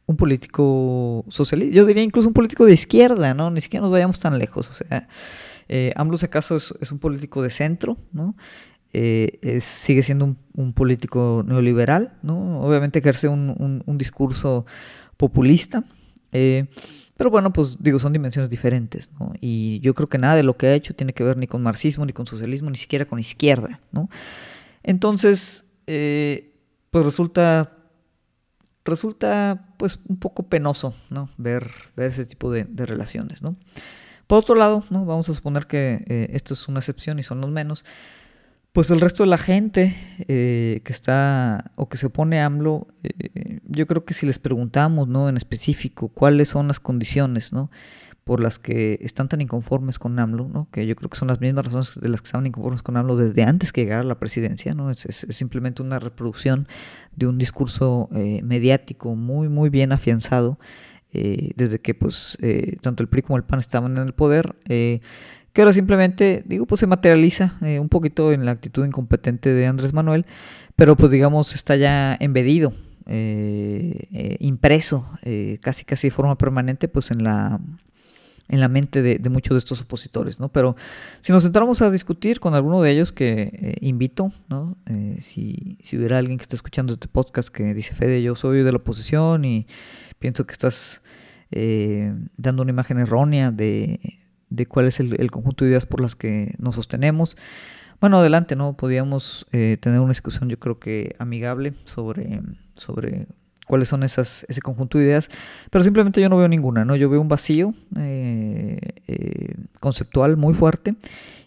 un 0.09 0.17
político 0.17 1.23
socialista, 1.27 1.75
yo 1.75 1.85
diría 1.85 2.01
incluso 2.01 2.27
un 2.27 2.33
político 2.33 2.65
de 2.65 2.73
izquierda, 2.73 3.35
¿no? 3.35 3.51
Ni 3.51 3.61
siquiera 3.61 3.83
nos 3.83 3.91
vayamos 3.91 4.19
tan 4.19 4.39
lejos, 4.39 4.67
o 4.67 4.73
sea, 4.73 5.07
eh, 5.67 5.93
AMLO, 5.95 6.17
si 6.17 6.25
acaso, 6.25 6.55
es, 6.55 6.91
un 6.91 6.97
político 6.97 7.43
de 7.43 7.51
centro, 7.51 7.95
¿no? 8.11 8.35
Eh, 8.91 9.59
sigue 9.61 10.01
siendo 10.01 10.35
un, 10.55 10.73
político 10.73 11.43
neoliberal, 11.45 12.17
¿no? 12.23 12.59
Obviamente 12.61 12.97
ejerce 12.97 13.27
un, 13.27 13.83
discurso 13.99 14.65
populista, 15.15 15.83
pero 17.19 17.29
bueno, 17.29 17.51
pues 17.51 17.75
digo, 17.83 17.99
son 17.99 18.13
dimensiones 18.13 18.49
diferentes, 18.49 19.11
¿no? 19.19 19.33
Y 19.41 19.81
yo 19.81 19.93
creo 19.93 20.07
que 20.07 20.17
nada 20.17 20.37
de 20.37 20.43
lo 20.43 20.55
que 20.55 20.67
ha 20.67 20.73
hecho 20.73 20.95
tiene 20.95 21.11
que 21.11 21.21
ver 21.25 21.35
ni 21.35 21.47
con 21.47 21.61
marxismo, 21.61 22.05
ni 22.05 22.13
con 22.13 22.25
socialismo, 22.25 22.69
ni 22.69 22.77
siquiera 22.77 23.03
con 23.03 23.19
izquierda, 23.19 23.81
¿no? 23.91 24.09
Entonces, 24.83 25.69
eh, 25.85 26.55
pues 26.91 27.05
resulta 27.05 27.73
resulta 28.85 29.67
pues 29.75 29.99
un 30.07 30.17
poco 30.17 30.43
penoso, 30.43 30.93
¿no? 31.09 31.29
Ver, 31.35 31.69
ver 31.97 32.11
ese 32.11 32.25
tipo 32.25 32.53
de, 32.53 32.65
relaciones, 32.85 33.43
¿no? 33.43 33.57
Por 34.25 34.37
otro 34.37 34.55
lado, 34.55 34.85
¿no? 34.89 35.03
Vamos 35.03 35.27
a 35.27 35.33
suponer 35.33 35.67
que 35.67 36.05
eh, 36.07 36.29
esto 36.31 36.53
es 36.53 36.69
una 36.69 36.79
excepción 36.79 37.19
y 37.19 37.23
son 37.23 37.41
los 37.41 37.51
menos. 37.51 37.83
Pues 38.71 38.91
el 38.91 39.01
resto 39.01 39.23
de 39.23 39.29
la 39.29 39.37
gente 39.37 39.95
eh, 40.27 40.81
que 40.83 40.93
está 40.93 41.71
o 41.75 41.89
que 41.89 41.97
se 41.97 42.05
opone 42.05 42.39
a 42.39 42.45
AMLO, 42.45 42.87
eh, 43.03 43.59
yo 43.67 43.87
creo 43.87 44.05
que 44.05 44.13
si 44.13 44.25
les 44.25 44.39
preguntamos, 44.39 45.07
¿no? 45.07 45.27
En 45.27 45.37
específico, 45.37 46.09
cuáles 46.09 46.49
son 46.49 46.67
las 46.67 46.79
condiciones, 46.79 47.51
¿no? 47.51 47.71
por 48.29 48.41
las 48.41 48.59
que 48.59 48.99
están 49.01 49.27
tan 49.27 49.41
inconformes 49.41 49.97
con 49.97 50.19
AMLO, 50.19 50.47
¿no? 50.47 50.67
que 50.71 50.85
yo 50.85 50.95
creo 50.95 51.09
que 51.09 51.17
son 51.17 51.29
las 51.29 51.41
mismas 51.41 51.65
razones 51.65 51.99
de 51.99 52.09
las 52.09 52.21
que 52.21 52.27
estaban 52.27 52.45
inconformes 52.45 52.83
con 52.83 52.95
AMLO 52.95 53.15
desde 53.17 53.41
antes 53.41 53.73
que 53.73 53.81
llegara 53.81 54.01
a 54.01 54.03
la 54.03 54.19
presidencia, 54.19 54.75
¿no? 54.75 54.91
es, 54.91 55.25
simplemente 55.29 55.81
una 55.81 55.97
reproducción 55.97 56.67
de 57.15 57.25
un 57.25 57.39
discurso 57.39 58.07
eh, 58.13 58.41
mediático 58.43 59.15
muy, 59.15 59.49
muy 59.49 59.71
bien 59.71 59.91
afianzado 59.91 60.59
eh, 61.11 61.53
desde 61.55 61.81
que 61.81 61.95
pues, 61.95 62.37
eh, 62.39 62.77
tanto 62.81 63.01
el 63.01 63.09
PRI 63.09 63.23
como 63.23 63.37
el 63.37 63.45
PAN 63.45 63.61
estaban 63.61 63.97
en 63.97 64.05
el 64.05 64.13
poder, 64.13 64.55
ahora 65.61 65.73
simplemente, 65.73 66.43
digo, 66.45 66.65
pues 66.65 66.79
se 66.79 66.87
materializa 66.87 67.57
un 67.61 67.89
poquito 67.89 68.31
en 68.31 68.45
la 68.45 68.51
actitud 68.51 68.85
incompetente 68.85 69.53
de 69.53 69.67
Andrés 69.67 69.93
Manuel, 69.93 70.25
pero 70.75 70.95
pues 70.95 71.11
digamos 71.11 71.53
está 71.55 71.75
ya 71.75 72.15
embedido 72.19 72.73
impreso 74.39 75.09
casi 75.61 75.83
casi 75.83 76.07
de 76.07 76.11
forma 76.11 76.37
permanente 76.37 76.87
pues 76.87 77.09
en 77.09 77.23
la 77.23 77.59
en 78.49 78.59
la 78.59 78.67
mente 78.67 79.01
de, 79.01 79.29
muchos 79.29 79.55
de 79.55 79.59
estos 79.59 79.79
opositores, 79.79 80.39
¿no? 80.39 80.49
Pero 80.49 80.75
si 81.21 81.31
nos 81.31 81.43
centramos 81.43 81.81
a 81.81 81.91
discutir 81.91 82.39
con 82.39 82.55
alguno 82.55 82.81
de 82.81 82.91
ellos, 82.91 83.11
que 83.11 83.51
eh, 83.53 83.75
invito, 83.81 84.31
¿no? 84.49 84.75
Eh, 84.87 85.19
si, 85.21 85.77
si, 85.83 85.97
hubiera 85.97 86.17
alguien 86.17 86.37
que 86.37 86.43
está 86.43 86.55
escuchando 86.55 86.93
este 86.93 87.07
podcast 87.07 87.49
que 87.49 87.75
dice, 87.75 87.93
Fede, 87.93 88.23
yo 88.23 88.35
soy 88.35 88.63
de 88.63 88.71
la 88.71 88.77
oposición 88.77 89.45
y 89.45 89.67
pienso 90.17 90.47
que 90.47 90.53
estás 90.53 91.03
eh, 91.51 92.11
dando 92.37 92.63
una 92.63 92.71
imagen 92.71 92.97
errónea 92.97 93.51
de, 93.51 94.18
cuál 94.67 94.87
es 94.87 94.99
el, 94.99 95.31
conjunto 95.31 95.65
de 95.65 95.71
ideas 95.71 95.85
por 95.85 96.01
las 96.01 96.15
que 96.15 96.55
nos 96.57 96.75
sostenemos, 96.75 97.37
bueno, 98.01 98.17
adelante, 98.17 98.55
¿no? 98.55 98.77
Podríamos 98.77 99.45
tener 99.51 99.99
una 99.99 100.09
discusión, 100.09 100.49
yo 100.49 100.57
creo 100.57 100.79
que 100.79 101.15
amigable 101.19 101.73
sobre, 101.85 102.41
sobre 102.73 103.27
cuáles 103.69 103.87
son 103.87 104.01
esas, 104.01 104.47
ese 104.49 104.63
conjunto 104.63 104.97
de 104.97 105.03
ideas, 105.03 105.29
pero 105.69 105.83
simplemente 105.83 106.19
yo 106.19 106.27
no 106.27 106.37
veo 106.37 106.47
ninguna, 106.47 106.85
¿no? 106.85 106.95
Yo 106.95 107.07
veo 107.07 107.21
un 107.21 107.27
vacío 107.27 107.75
eh, 107.97 108.79
eh, 109.05 109.53
conceptual 109.79 110.37
muy 110.37 110.55
fuerte 110.55 110.95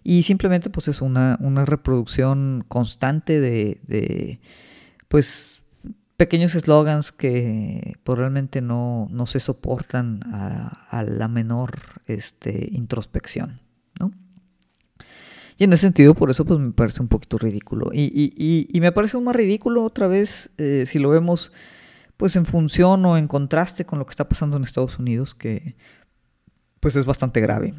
y 0.05 0.23
simplemente 0.23 0.71
pues 0.71 0.87
es 0.87 1.03
una, 1.03 1.37
una 1.41 1.65
reproducción 1.65 2.65
constante 2.69 3.41
de, 3.41 4.39
pues 5.09 5.62
pequeños 6.23 6.55
eslogans 6.55 7.11
que 7.11 7.97
pues, 8.05 8.17
realmente 8.17 8.61
no, 8.61 9.09
no 9.11 9.27
se 9.27 9.41
soportan 9.41 10.21
a, 10.33 11.03
la 11.03 11.27
menor 11.27 12.01
este, 12.07 12.69
introspección. 12.71 13.61
Y 15.59 15.65
en 15.65 15.73
ese 15.73 15.83
sentido, 15.83 16.15
por 16.15 16.31
eso 16.31 16.45
pues 16.45 16.61
me 16.61 16.71
parece 16.71 17.03
un 17.03 17.09
poquito 17.09 17.39
ridículo. 17.39 17.91
Y, 17.93 18.69
me 18.81 18.93
parece 18.93 19.19
más 19.19 19.35
ridículo 19.35 19.83
otra 19.83 20.07
vez 20.07 20.53
eh, 20.59 20.85
si 20.87 21.01
lo 21.01 21.11
vemos 21.11 21.51
pues 22.17 22.37
en 22.37 22.47
función 22.47 23.05
o 23.05 23.19
en 23.19 23.27
contraste 23.27 23.85
con 23.85 23.99
lo 23.99 24.07
que 24.07 24.11
está 24.11 24.29
pasando 24.29 24.57
en 24.57 24.63
Estados 24.63 25.01
Unidos, 25.01 25.35
que 25.35 25.75
pues 26.79 26.95
es 26.95 27.05
bastante 27.05 27.41
grave. 27.41 27.75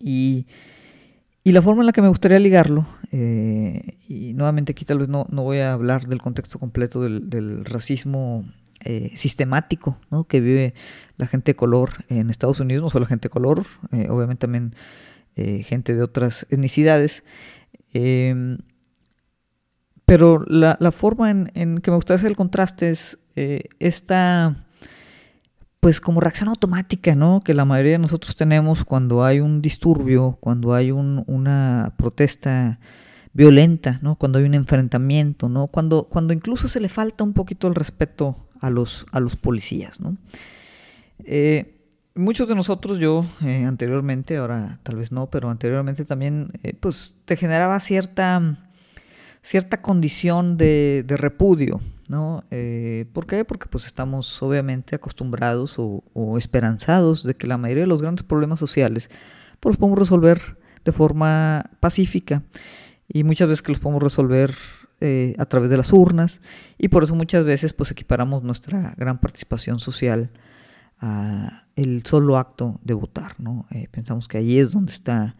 Y, 0.00 0.48
la 1.52 1.62
forma 1.62 1.82
en 1.82 1.86
la 1.86 1.92
que 1.92 2.02
me 2.02 2.08
gustaría 2.08 2.40
ligarlo, 2.40 2.86
eh, 3.12 3.98
y 4.08 4.34
nuevamente 4.34 4.72
aquí 4.72 4.84
tal 4.84 4.98
vez 4.98 5.08
no, 5.08 5.26
no, 5.30 5.44
voy 5.44 5.58
a 5.58 5.72
hablar 5.72 6.08
del 6.08 6.20
contexto 6.20 6.58
completo 6.58 7.00
del, 7.00 7.64
racismo 7.64 8.44
eh, 8.84 9.12
sistemático 9.14 9.96
que 10.28 10.40
vive 10.40 10.74
la 11.16 11.28
gente 11.28 11.52
de 11.52 11.56
color 11.56 12.04
en 12.08 12.30
Estados 12.30 12.58
Unidos, 12.58 12.82
no 12.82 12.90
solo 12.90 13.04
la 13.04 13.10
gente 13.10 13.28
de 13.28 13.30
color, 13.30 13.64
eh, 13.92 14.08
obviamente 14.10 14.40
también 14.40 14.74
gente 15.36 15.94
de 15.94 16.02
otras 16.02 16.46
etnicidades. 16.50 17.22
Pero 20.04 20.44
la, 20.48 20.92
forma 20.92 21.30
en, 21.30 21.78
que 21.78 21.90
me 21.92 21.96
gustaría 21.96 22.16
hacer 22.16 22.30
el 22.30 22.36
contraste 22.36 22.90
es 22.90 23.18
esta, 23.78 24.65
pues 25.86 26.00
como 26.00 26.20
reacción 26.20 26.48
automática, 26.48 27.14
¿no? 27.14 27.38
Que 27.38 27.54
la 27.54 27.64
mayoría 27.64 27.92
de 27.92 27.98
nosotros 27.98 28.34
tenemos 28.34 28.84
cuando 28.84 29.22
hay 29.22 29.38
un 29.38 29.62
disturbio, 29.62 30.36
cuando 30.40 30.74
hay 30.74 30.90
una 30.90 31.94
protesta 31.96 32.80
violenta, 33.32 34.00
¿no? 34.02 34.16
Cuando 34.16 34.40
hay 34.40 34.46
un 34.46 34.54
enfrentamiento, 34.54 35.48
¿no? 35.48 35.68
Cuando, 35.68 36.08
cuando 36.10 36.32
incluso 36.34 36.66
se 36.66 36.80
le 36.80 36.88
falta 36.88 37.22
un 37.22 37.34
poquito 37.34 37.68
el 37.68 37.76
respeto 37.76 38.48
a 38.58 38.68
los, 38.68 39.06
a 39.12 39.20
los 39.20 39.36
policías, 39.36 40.00
¿no? 40.00 40.16
Eh, 41.22 41.78
muchos 42.16 42.48
de 42.48 42.56
nosotros, 42.56 42.98
yo 42.98 43.24
eh, 43.44 43.62
anteriormente, 43.64 44.38
ahora 44.38 44.80
tal 44.82 44.96
vez 44.96 45.12
no, 45.12 45.30
pero 45.30 45.50
anteriormente 45.50 46.04
también, 46.04 46.50
pues 46.80 47.14
te 47.26 47.36
generaba 47.36 47.78
cierta 47.78 48.58
cierta 49.46 49.80
condición 49.80 50.56
de, 50.56 51.04
repudio, 51.06 51.80
¿no? 52.10 52.44
Eh, 52.50 53.06
¿Por 53.12 53.26
qué? 53.26 53.44
Porque 53.44 53.66
pues 53.66 53.86
estamos 53.86 54.42
obviamente 54.42 54.96
acostumbrados 54.96 55.76
o, 55.78 56.02
esperanzados 56.38 57.22
de 57.22 57.34
que 57.34 57.46
la 57.46 57.58
mayoría 57.58 57.84
de 57.84 57.88
los 57.88 58.02
grandes 58.02 58.22
problemas 58.22 58.58
sociales 58.58 59.10
pues, 59.60 59.72
los 59.72 59.76
podemos 59.78 59.98
resolver 59.98 60.58
de 60.84 60.92
forma 60.92 61.70
pacífica 61.80 62.42
y 63.08 63.24
muchas 63.24 63.48
veces 63.48 63.62
que 63.62 63.72
los 63.72 63.80
podemos 63.80 64.02
resolver 64.02 64.54
eh, 65.00 65.34
a 65.38 65.46
través 65.46 65.70
de 65.70 65.76
las 65.76 65.92
urnas 65.92 66.40
y 66.78 66.88
por 66.88 67.02
eso 67.02 67.14
muchas 67.14 67.44
veces 67.44 67.72
pues 67.72 67.90
equiparamos 67.90 68.42
nuestra 68.42 68.94
gran 68.96 69.20
participación 69.20 69.80
social 69.80 70.30
a 70.98 71.64
el 71.76 72.04
solo 72.06 72.38
acto 72.38 72.80
de 72.82 72.94
votar, 72.94 73.38
¿no? 73.38 73.66
Eh, 73.70 73.88
pensamos 73.90 74.28
que 74.28 74.38
ahí 74.38 74.58
es 74.58 74.72
donde 74.72 74.92
está 74.92 75.36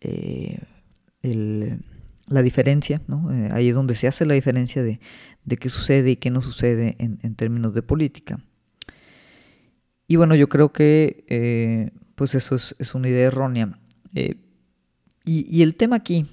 el 0.00 1.80
la 2.26 2.42
diferencia, 2.42 3.02
¿no? 3.06 3.32
Eh, 3.32 3.50
ahí 3.52 3.68
es 3.68 3.74
donde 3.74 3.94
se 3.94 4.06
hace 4.06 4.24
la 4.26 4.34
diferencia 4.34 4.82
de, 4.82 5.00
qué 5.58 5.68
sucede 5.68 6.12
y 6.12 6.16
qué 6.16 6.30
no 6.30 6.40
sucede 6.40 6.96
en, 6.98 7.34
términos 7.34 7.74
de 7.74 7.82
política. 7.82 8.40
Y 10.06 10.16
bueno, 10.16 10.34
yo 10.34 10.48
creo 10.48 10.72
que 10.72 11.24
eh, 11.28 11.90
pues 12.14 12.34
eso 12.34 12.54
es, 12.54 12.94
una 12.94 13.08
idea 13.08 13.26
errónea. 13.26 13.78
Eh, 14.14 14.36
y, 15.24 15.62
el 15.62 15.76
tema 15.76 15.96
aquí 15.96 16.26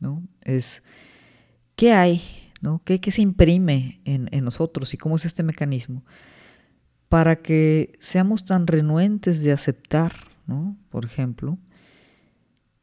¿no? 0.00 0.22
es 0.42 0.82
qué 1.74 1.92
hay, 1.92 2.22
¿no? 2.60 2.82
¿Qué, 2.84 3.00
se 3.10 3.22
imprime 3.22 4.00
en, 4.04 4.28
en, 4.32 4.44
nosotros 4.44 4.92
y 4.94 4.98
cómo 4.98 5.16
es 5.16 5.24
este 5.24 5.42
mecanismo 5.42 6.04
para 7.08 7.36
que 7.36 7.92
seamos 8.00 8.44
tan 8.44 8.66
renuentes 8.66 9.42
de 9.42 9.52
aceptar, 9.52 10.12
¿no? 10.46 10.76
por 10.90 11.04
ejemplo, 11.04 11.58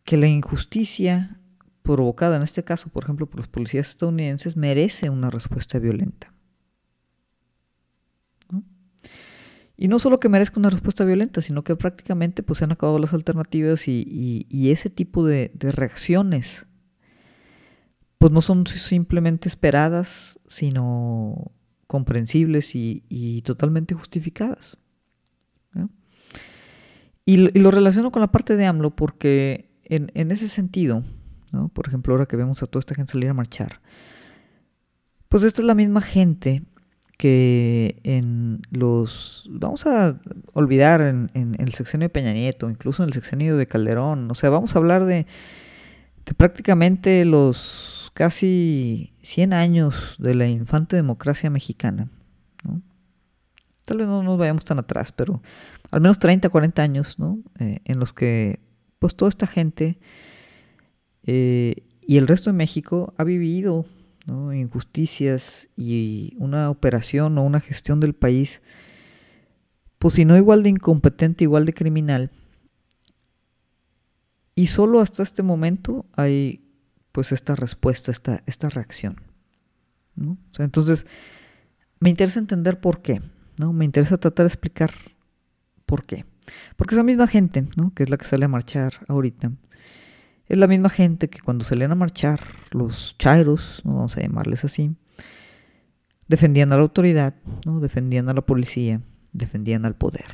que 0.04 0.18
la 0.18 0.28
injusticia 0.28 1.40
provocada, 1.84 2.38
en 2.38 2.44
este 2.44 2.64
caso, 2.64 2.90
por 2.90 3.04
ejemplo, 3.04 3.30
por 3.30 3.42
los 3.42 3.48
policías 3.48 3.90
estadounidenses, 3.90 4.58
merece 4.58 5.10
una 5.10 5.30
respuesta 5.30 5.80
violenta. 5.80 6.34
Y 9.76 9.88
no 9.88 10.00
solo 10.00 10.20
que 10.20 10.30
merezca 10.30 10.60
una 10.60 10.70
respuesta 10.70 11.04
violenta, 11.04 11.42
sino 11.42 11.64
que 11.64 11.76
prácticamente 11.76 12.44
pues, 12.44 12.60
se 12.60 12.66
han 12.66 12.72
acabado 12.72 13.00
las 13.00 13.14
alternativas 13.14 13.88
y, 13.88 14.46
ese 14.72 14.90
tipo 14.90 15.26
de, 15.26 15.52
reacciones 15.60 16.66
pues 18.18 18.32
no 18.32 18.42
son 18.42 18.66
simplemente 18.66 19.50
esperadas, 19.50 20.40
sino 20.48 21.52
comprensibles 21.88 22.76
y, 22.76 23.42
totalmente 23.44 23.94
justificadas. 23.94 24.78
Y, 27.26 27.38
lo 27.60 27.72
relaciono 27.72 28.12
con 28.12 28.22
la 28.22 28.32
parte 28.32 28.56
de 28.56 28.66
AMLO 28.66 28.96
porque 28.96 29.70
en, 29.84 30.12
en 30.14 30.32
ese 30.32 30.48
sentido, 30.48 31.04
por 31.74 31.88
ejemplo, 31.88 32.14
ahora 32.14 32.26
que 32.26 32.36
vemos 32.36 32.64
a 32.64 32.68
toda 32.68 32.80
esta 32.82 32.96
gente 32.96 33.14
salir 33.14 33.30
a 33.30 33.34
marchar. 33.34 33.82
Pues 35.30 35.44
esta 35.44 35.62
es 35.62 35.68
la 35.68 35.76
misma 35.76 36.02
gente 36.02 36.64
que 37.18 38.00
en 38.04 38.62
los... 38.70 39.48
Vamos 39.50 39.86
a 39.86 40.20
olvidar 40.54 41.02
en, 41.02 41.30
el 41.34 41.74
sexenio 41.74 42.06
de 42.06 42.10
Peña 42.10 42.34
Nieto, 42.34 42.70
incluso 42.70 43.04
en 43.04 43.10
el 43.10 43.14
sexenio 43.14 43.56
de 43.58 43.68
Calderón. 43.68 44.30
O 44.30 44.36
sea, 44.36 44.50
vamos 44.50 44.76
a 44.76 44.80
hablar 44.80 45.06
de, 45.06 45.26
prácticamente 46.38 47.26
los 47.26 48.12
casi 48.14 49.14
100 49.22 49.54
años 49.54 50.16
de 50.20 50.36
la 50.36 50.48
infante 50.48 50.96
democracia 50.96 51.50
mexicana. 51.50 52.10
Tal 53.86 53.98
vez 53.98 54.08
no 54.08 54.24
nos 54.24 54.38
vayamos 54.38 54.64
tan 54.64 54.80
atrás, 54.80 55.12
pero 55.12 55.42
al 55.92 56.02
menos 56.02 56.18
30, 56.20 56.50
40 56.50 56.82
años, 56.82 57.20
¿no? 57.20 57.40
Eh, 57.60 57.80
en 57.86 58.00
los 58.00 58.14
que 58.14 58.60
pues 59.00 59.16
toda 59.16 59.28
esta 59.28 59.46
gente 59.46 60.00
eh, 61.26 61.84
y 62.06 62.18
el 62.18 62.28
resto 62.28 62.50
de 62.50 62.58
México 62.58 63.14
ha 63.18 63.24
vivido 63.24 63.86
injusticias 64.54 65.68
y 65.76 66.34
una 66.38 66.70
operación 66.70 67.38
o 67.38 67.44
una 67.44 67.60
gestión 67.60 68.00
del 68.00 68.14
país, 68.14 68.62
pues 70.00 70.16
si 70.16 70.26
no 70.26 70.38
igual 70.38 70.64
de 70.64 70.70
incompetente, 70.70 71.44
igual 71.44 71.66
de 71.66 71.74
criminal. 71.74 72.32
Y 74.56 74.68
solo 74.68 75.00
hasta 75.02 75.24
este 75.24 75.44
momento 75.44 76.06
hay 76.16 76.64
pues 77.12 77.32
esta 77.32 77.56
respuesta, 77.56 78.12
esta, 78.12 78.44
esta 78.46 78.70
reacción. 78.70 79.22
entonces, 80.58 81.06
me 82.00 82.10
interesa 82.10 82.40
entender 82.40 82.80
por 82.80 83.02
qué, 83.02 83.22
¿no? 83.58 83.72
Me 83.72 83.86
interesa 83.86 84.18
tratar 84.18 84.46
de 84.46 84.50
explicar 84.50 84.92
por 85.86 86.06
qué. 86.06 86.26
Porque 86.76 86.96
esa 86.96 87.04
misma 87.04 87.28
gente, 87.28 87.68
¿no? 87.78 87.94
Que 87.94 88.04
es 88.04 88.10
la 88.10 88.18
que 88.18 88.26
sale 88.26 88.46
a 88.46 88.50
marchar 88.50 89.06
ahorita, 89.08 89.52
es 90.48 90.58
la 90.58 90.68
misma 90.68 90.90
gente 90.90 91.30
que 91.30 91.40
cuando 91.40 91.66
salían 91.66 91.92
a 91.92 91.96
marchar 91.96 92.42
los 92.72 93.16
chairos, 93.18 93.82
¿no? 93.84 93.96
vamos 93.96 94.18
a 94.18 94.22
llamarles 94.22 94.64
así, 94.64 94.96
defendían 96.28 96.74
a 96.74 96.76
la 96.76 96.82
autoridad, 96.82 97.36
¿no? 97.66 97.80
defendían 97.80 98.30
a 98.30 98.34
la 98.34 98.42
policía, 98.42 99.02
defendían 99.32 99.86
al 99.86 99.96
poder. 99.96 100.26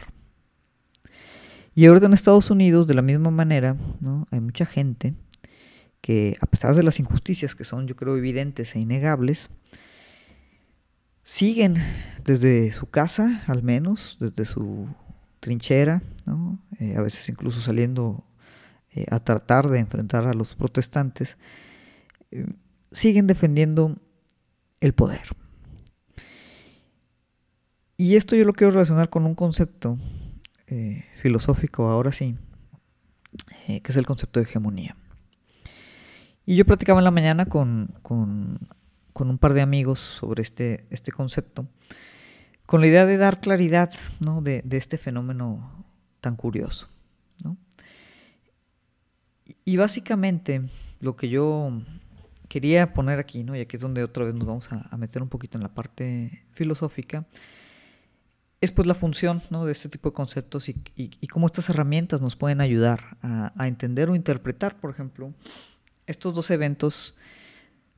Y 1.76 1.86
ahora 1.86 2.06
en 2.06 2.14
Estados 2.14 2.50
Unidos, 2.52 2.88
de 2.88 2.94
la 2.94 3.02
misma 3.02 3.32
manera, 3.32 3.78
¿no? 4.02 4.28
hay 4.32 4.42
mucha 4.42 4.66
gente 4.66 5.14
que, 6.02 6.38
a 6.42 6.46
pesar 6.46 6.76
de 6.76 6.84
las 6.84 7.00
injusticias 7.00 7.56
que 7.56 7.64
son, 7.64 7.88
yo 7.88 7.96
creo, 7.96 8.18
evidentes 8.18 8.76
e 8.76 8.80
innegables, 8.80 9.50
siguen 11.24 11.76
desde 12.26 12.72
su 12.72 12.88
casa, 12.88 13.44
al 13.48 13.64
menos, 13.64 14.18
desde 14.20 14.46
su 14.46 14.88
trinchera, 15.40 16.02
¿no? 16.26 16.60
Eh, 16.80 16.96
a 16.98 17.02
veces 17.02 17.28
incluso 17.30 17.62
saliendo 17.62 18.24
eh, 18.94 19.06
a 19.10 19.20
tratar 19.20 19.70
de 19.70 19.80
enfrentar 19.80 20.26
a 20.28 20.34
los 20.34 20.56
protestantes, 20.56 21.38
eh, 22.32 22.46
siguen 22.92 23.28
defendiendo 23.28 23.98
el 24.82 24.94
poder. 24.94 25.36
Y 27.98 28.16
esto 28.16 28.36
yo 28.36 28.46
lo 28.46 28.54
quiero 28.54 28.72
relacionar 28.72 29.10
con 29.10 29.26
un 29.26 29.36
concepto 29.36 29.98
eh, 30.68 31.06
filosófico 31.22 31.90
ahora 31.90 32.12
sí, 32.12 32.38
que 33.68 33.84
es 33.84 33.98
el 33.98 34.06
concepto 34.06 34.40
de 34.40 34.46
hegemonía. 34.46 34.96
Y 36.50 36.56
yo 36.56 36.66
platicaba 36.66 37.00
en 37.00 37.04
la 37.04 37.12
mañana 37.12 37.46
con, 37.46 37.94
con, 38.02 38.60
un 39.14 39.38
par 39.38 39.54
de 39.54 39.62
amigos 39.62 40.00
sobre 40.00 40.42
este, 40.42 40.88
este 40.90 41.12
concepto, 41.12 41.68
con 42.66 42.82
la 42.82 42.88
idea 42.88 43.06
de 43.06 43.18
dar 43.18 43.40
claridad 43.40 43.94
¿no? 44.20 44.42
de, 44.42 44.64
este 44.72 44.98
fenómeno 44.98 45.86
tan 46.22 46.36
curioso. 46.36 46.90
Y 49.66 49.78
básicamente 49.78 50.62
lo 51.00 51.16
que 51.16 51.30
yo 51.30 51.72
quería 52.48 52.94
poner 52.94 53.20
aquí, 53.20 53.44
¿no? 53.44 53.56
y 53.56 53.62
aquí 53.62 53.78
es 53.78 53.82
donde 53.82 54.04
otra 54.04 54.26
vez 54.26 54.34
nos 54.34 54.48
vamos 54.48 54.70
a, 54.72 54.98
meter 54.98 55.22
un 55.22 55.30
poquito 55.30 55.58
en 55.58 55.64
la 55.64 55.74
parte 55.74 56.44
filosófica, 56.52 57.26
es 58.62 58.72
pues 58.72 58.88
la 58.88 58.96
función 58.96 59.42
¿no? 59.50 59.66
de 59.66 59.72
este 59.72 59.88
tipo 59.88 60.10
de 60.10 60.14
conceptos 60.14 60.68
y, 60.68 60.76
y, 60.96 61.12
y, 61.22 61.28
cómo 61.28 61.46
estas 61.46 61.70
herramientas 61.70 62.22
nos 62.22 62.36
pueden 62.36 62.60
ayudar 62.60 63.18
a, 63.22 63.54
a, 63.56 63.68
entender 63.68 64.10
o 64.10 64.16
interpretar, 64.16 64.78
por 64.80 64.90
ejemplo, 64.90 65.34
estos 66.08 66.34
dos 66.34 66.50
eventos 66.52 67.14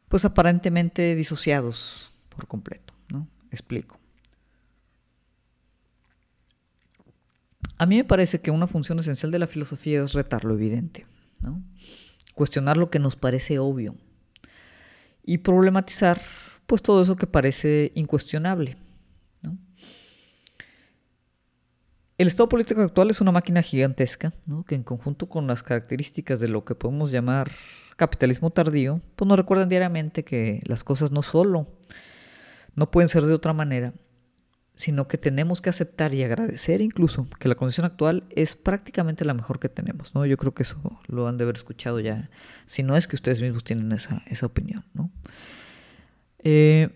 pues 0.07 0.25
aparentemente 0.25 1.15
disociados 1.15 2.11
por 2.29 2.45
completo. 2.45 2.93
¿no? 3.09 3.27
Explico. 3.49 3.97
A 7.77 7.85
mí 7.85 7.95
me 7.95 8.03
parece 8.03 8.41
que 8.41 8.51
una 8.51 8.67
función 8.67 8.99
esencial 8.99 9.31
de 9.31 9.39
la 9.39 9.47
filosofía 9.47 10.03
es 10.03 10.13
retar 10.13 10.43
lo 10.43 10.53
evidente, 10.53 11.05
¿no? 11.41 11.63
cuestionar 12.33 12.77
lo 12.77 12.89
que 12.89 12.99
nos 12.99 13.15
parece 13.15 13.59
obvio 13.59 13.95
y 15.23 15.39
problematizar 15.39 16.21
pues 16.65 16.81
todo 16.81 17.01
eso 17.01 17.15
que 17.15 17.27
parece 17.27 17.91
incuestionable. 17.95 18.77
El 22.17 22.27
estado 22.27 22.47
político 22.49 22.81
actual 22.81 23.09
es 23.09 23.19
una 23.19 23.31
máquina 23.31 23.63
gigantesca 23.63 24.31
que 24.67 24.75
en 24.75 24.83
conjunto 24.83 25.27
con 25.27 25.47
las 25.47 25.63
características 25.63 26.39
de 26.39 26.47
lo 26.47 26.63
que 26.63 26.75
podemos 26.75 27.11
llamar 27.11 27.51
capitalismo 27.95 28.51
tardío, 28.51 29.01
pues 29.15 29.27
nos 29.27 29.37
recuerdan 29.37 29.69
diariamente 29.69 30.23
que 30.23 30.61
las 30.65 30.83
cosas 30.83 31.11
no 31.11 31.23
solo 31.23 31.67
no 32.75 32.89
pueden 32.91 33.09
ser 33.09 33.25
de 33.25 33.33
otra 33.33 33.53
manera, 33.53 33.93
sino 34.81 35.07
que 35.07 35.19
tenemos 35.19 35.61
que 35.61 35.69
aceptar 35.69 36.15
y 36.15 36.23
agradecer 36.23 36.81
incluso 36.81 37.27
que 37.39 37.47
la 37.47 37.53
condición 37.53 37.85
actual 37.85 38.23
es 38.31 38.55
prácticamente 38.55 39.25
la 39.25 39.35
mejor 39.35 39.59
que 39.59 39.69
tenemos, 39.69 40.15
¿no? 40.15 40.25
Yo 40.25 40.37
creo 40.37 40.55
que 40.55 40.63
eso 40.63 40.99
lo 41.05 41.27
han 41.27 41.37
de 41.37 41.43
haber 41.43 41.55
escuchado 41.55 41.99
ya, 41.99 42.31
si 42.65 42.81
no 42.81 42.97
es 42.97 43.07
que 43.07 43.15
ustedes 43.15 43.41
mismos 43.41 43.63
tienen 43.63 43.91
esa, 43.91 44.23
esa 44.25 44.47
opinión, 44.47 44.83
¿no? 44.95 45.11
Eh, 46.39 46.89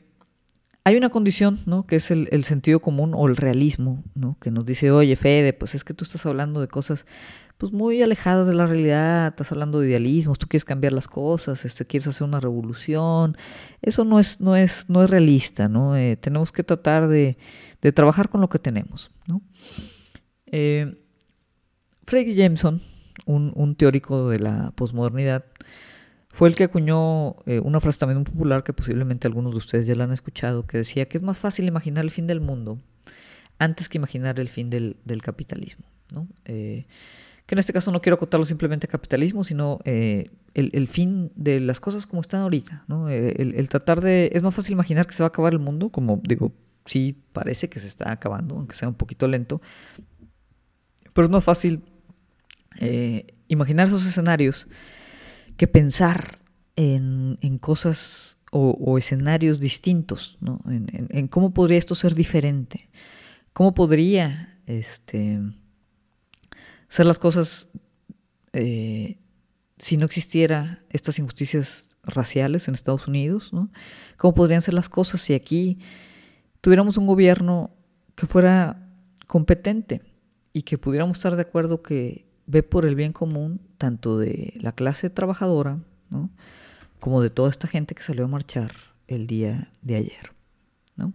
hay 0.83 0.95
una 0.95 1.09
condición, 1.09 1.59
¿no? 1.67 1.85
Que 1.85 1.97
es 1.97 2.09
el, 2.09 2.27
el, 2.31 2.43
sentido 2.43 2.79
común 2.79 3.13
o 3.13 3.27
el 3.27 3.37
realismo, 3.37 4.03
¿no? 4.15 4.35
Que 4.41 4.49
nos 4.49 4.65
dice, 4.65 4.89
oye, 4.89 5.15
Fede, 5.15 5.53
pues 5.53 5.75
es 5.75 5.83
que 5.83 5.93
tú 5.93 6.05
estás 6.05 6.25
hablando 6.25 6.61
de 6.61 6.67
cosas 6.67 7.05
pues 7.57 7.71
muy 7.71 8.01
alejadas 8.01 8.47
de 8.47 8.53
la 8.53 8.65
realidad, 8.65 9.27
estás 9.27 9.51
hablando 9.51 9.79
de 9.79 9.89
idealismos, 9.89 10.37
tú 10.37 10.47
quieres 10.47 10.65
cambiar 10.65 10.93
las 10.93 11.07
cosas, 11.07 11.63
este, 11.63 11.85
quieres 11.85 12.07
hacer 12.07 12.27
una 12.27 12.39
revolución, 12.39 13.37
eso 13.81 14.03
no 14.03 14.19
es, 14.19 14.41
no 14.41 14.55
es, 14.55 14.89
no 14.89 15.03
es 15.03 15.09
realista, 15.09 15.69
¿no? 15.69 15.95
Eh, 15.95 16.17
tenemos 16.17 16.51
que 16.51 16.63
tratar 16.63 17.07
de, 17.07 17.37
de, 17.81 17.91
trabajar 17.93 18.29
con 18.29 18.41
lo 18.41 18.49
que 18.49 18.59
tenemos, 18.59 19.11
¿no? 19.27 19.41
Eh, 20.47 21.01
Frederick 22.05 22.35
Jameson, 22.35 22.81
un, 23.25 23.53
un, 23.55 23.75
teórico 23.75 24.29
de 24.29 24.39
la 24.39 24.71
posmodernidad, 24.75 25.45
fue 26.29 26.49
el 26.49 26.55
que 26.55 26.65
acuñó 26.65 27.37
eh, 27.45 27.61
una 27.61 27.79
frase 27.79 27.99
también 27.99 28.17
muy 28.17 28.25
popular 28.25 28.65
que 28.65 28.73
posiblemente 28.73 29.27
algunos 29.27 29.53
de 29.53 29.59
ustedes 29.59 29.87
ya 29.87 29.95
la 29.95 30.03
han 30.03 30.11
escuchado, 30.11 30.67
que 30.67 30.79
decía 30.79 31.07
que 31.07 31.17
es 31.17 31.23
más 31.23 31.39
fácil 31.39 31.65
imaginar 31.65 32.03
el 32.03 32.11
fin 32.11 32.27
del 32.27 32.41
mundo 32.41 32.79
antes 33.57 33.87
que 33.87 33.97
imaginar 33.97 34.41
el 34.41 34.49
fin 34.49 34.69
del, 34.69 34.97
del 35.05 35.21
capitalismo, 35.21 35.85
¿no? 36.11 36.27
Eh, 36.43 36.85
que 37.45 37.55
en 37.55 37.59
este 37.59 37.73
caso 37.73 37.91
no 37.91 38.01
quiero 38.01 38.15
acotarlo 38.15 38.45
simplemente 38.45 38.87
a 38.87 38.89
capitalismo, 38.89 39.43
sino 39.43 39.79
eh, 39.85 40.31
el, 40.53 40.71
el, 40.73 40.87
fin 40.87 41.31
de 41.35 41.59
las 41.59 41.79
cosas 41.79 42.07
como 42.07 42.21
están 42.21 42.41
ahorita, 42.41 42.85
¿no? 42.87 43.09
Eh, 43.09 43.35
el, 43.37 43.53
el, 43.55 43.69
tratar 43.69 44.01
de... 44.01 44.31
Es 44.33 44.41
más 44.41 44.55
fácil 44.55 44.73
imaginar 44.73 45.05
que 45.05 45.13
se 45.13 45.21
va 45.21 45.27
a 45.27 45.29
acabar 45.29 45.53
el 45.53 45.59
mundo, 45.59 45.89
como 45.89 46.19
digo, 46.23 46.53
sí 46.85 47.21
parece 47.33 47.69
que 47.69 47.79
se 47.79 47.87
está 47.87 48.11
acabando, 48.11 48.55
aunque 48.55 48.75
sea 48.75 48.87
un 48.87 48.95
poquito 48.95 49.27
lento, 49.27 49.61
pero 51.13 51.25
es 51.25 51.31
más 51.31 51.43
fácil 51.43 51.83
eh, 52.79 53.27
imaginar 53.47 53.87
esos 53.87 54.05
escenarios 54.05 54.67
que 55.55 55.67
pensar 55.67 56.39
en, 56.75 57.37
en 57.41 57.59
cosas 57.59 58.37
o, 58.51 58.71
o, 58.71 58.97
escenarios 58.97 59.59
distintos, 59.59 60.37
¿no? 60.41 60.61
En, 60.65 60.87
en, 60.93 61.07
en, 61.11 61.27
cómo 61.27 61.53
podría 61.53 61.77
esto 61.77 61.93
ser 61.93 62.15
diferente, 62.15 62.89
cómo 63.53 63.73
podría, 63.73 64.59
este 64.65 65.39
hacer 66.89 67.05
las 67.05 67.19
cosas 67.19 67.69
eh, 68.53 69.17
si 69.77 69.97
no 69.97 70.05
existiera 70.05 70.83
estas 70.89 71.19
injusticias 71.19 71.95
raciales 72.03 72.67
en 72.67 72.75
Estados 72.75 73.07
Unidos. 73.07 73.51
¿Cómo 74.17 74.33
podrían 74.33 74.61
ser 74.61 74.73
las 74.73 74.89
cosas 74.89 75.21
si 75.21 75.33
aquí 75.33 75.79
tuviéramos 76.61 76.97
un 76.97 77.07
gobierno 77.07 77.71
que 78.15 78.27
fuera 78.27 78.89
competente 79.27 80.01
y 80.53 80.61
que 80.61 80.77
pudiéramos 80.77 81.17
estar 81.17 81.35
de 81.35 81.41
acuerdo 81.41 81.81
que 81.81 82.25
ve 82.47 82.63
por 82.63 82.85
el 82.85 82.95
bien 82.95 83.11
común 83.11 83.59
tanto 83.77 84.17
de 84.17 84.53
la 84.61 84.71
clase 84.71 85.09
trabajadora, 85.09 85.79
como 86.99 87.21
de 87.21 87.29
toda 87.29 87.49
esta 87.49 87.67
gente 87.67 87.93
que 87.93 88.03
salió 88.03 88.25
a 88.25 88.29
marchar 88.29 88.71
el 89.07 89.27
día 89.27 89.69
de 89.81 89.95
ayer, 89.95 90.31
¿no? 90.95 91.13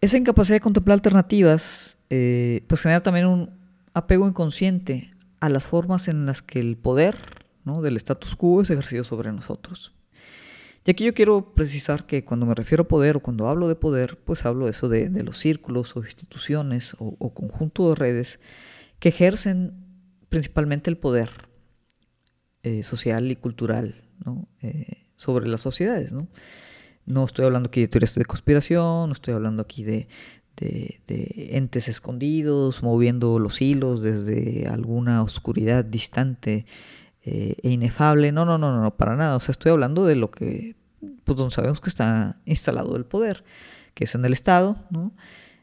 Esa 0.00 0.16
incapacidad 0.16 0.56
de 0.56 0.60
contemplar 0.60 0.94
alternativas 0.94 1.97
eh, 2.10 2.64
pues 2.66 2.80
genera 2.80 3.02
también 3.02 3.26
un 3.26 3.50
apego 3.94 4.28
inconsciente 4.28 5.14
a 5.40 5.48
las 5.48 5.66
formas 5.66 6.08
en 6.08 6.26
las 6.26 6.42
que 6.42 6.60
el 6.60 6.76
poder 6.76 7.16
¿no? 7.64 7.82
del 7.82 7.96
status 7.96 8.36
quo 8.36 8.60
es 8.62 8.70
ejercido 8.70 9.04
sobre 9.04 9.32
nosotros. 9.32 9.94
Y 10.84 10.90
aquí 10.90 11.04
yo 11.04 11.12
quiero 11.12 11.54
precisar 11.54 12.06
que 12.06 12.24
cuando 12.24 12.46
me 12.46 12.54
refiero 12.54 12.84
a 12.84 12.88
poder 12.88 13.16
o 13.16 13.20
cuando 13.20 13.48
hablo 13.48 13.68
de 13.68 13.74
poder, 13.74 14.18
pues 14.24 14.46
hablo 14.46 14.64
de 14.64 14.70
eso 14.70 14.88
de, 14.88 15.10
los 15.22 15.38
círculos 15.38 15.94
o 15.96 16.00
instituciones 16.00 16.94
o, 16.94 17.14
o, 17.18 17.34
conjunto 17.34 17.90
de 17.90 17.94
redes 17.94 18.40
que 18.98 19.10
ejercen 19.10 19.74
principalmente 20.30 20.88
el 20.88 20.96
poder 20.96 21.28
eh, 22.62 22.82
social 22.82 23.30
y 23.30 23.36
cultural 23.36 24.02
eh, 24.62 25.06
sobre 25.16 25.46
las 25.46 25.60
sociedades. 25.60 26.12
¿no? 26.12 26.28
no 27.08 27.24
estoy 27.24 27.46
hablando 27.46 27.68
aquí 27.68 27.80
de 27.80 27.88
teorías 27.88 28.14
de 28.14 28.24
conspiración, 28.26 29.08
no 29.08 29.12
estoy 29.12 29.32
hablando 29.32 29.62
aquí 29.62 29.82
de, 29.82 30.08
de, 30.58 31.50
entes 31.52 31.88
escondidos, 31.88 32.82
moviendo 32.82 33.38
los 33.38 33.60
hilos 33.60 34.02
desde 34.02 34.66
alguna 34.66 35.22
oscuridad 35.22 35.84
distante 35.84 36.66
eh, 37.24 37.56
e 37.62 37.70
inefable. 37.70 38.32
No, 38.32 38.44
no, 38.44 38.58
no, 38.58 38.80
no, 38.80 38.96
para 38.96 39.16
nada. 39.16 39.36
O 39.36 39.40
sea, 39.40 39.52
estoy 39.52 39.72
hablando 39.72 40.04
de 40.04 40.16
lo 40.16 40.30
que, 40.30 40.76
pues 41.24 41.38
donde 41.38 41.54
sabemos 41.54 41.80
que 41.80 41.90
está 41.90 42.40
instalado 42.44 42.96
el 42.96 43.04
poder, 43.04 43.44
que 43.94 44.04
es 44.04 44.14
en 44.14 44.24
el 44.24 44.32
Estado, 44.32 44.76
¿no? 44.90 45.12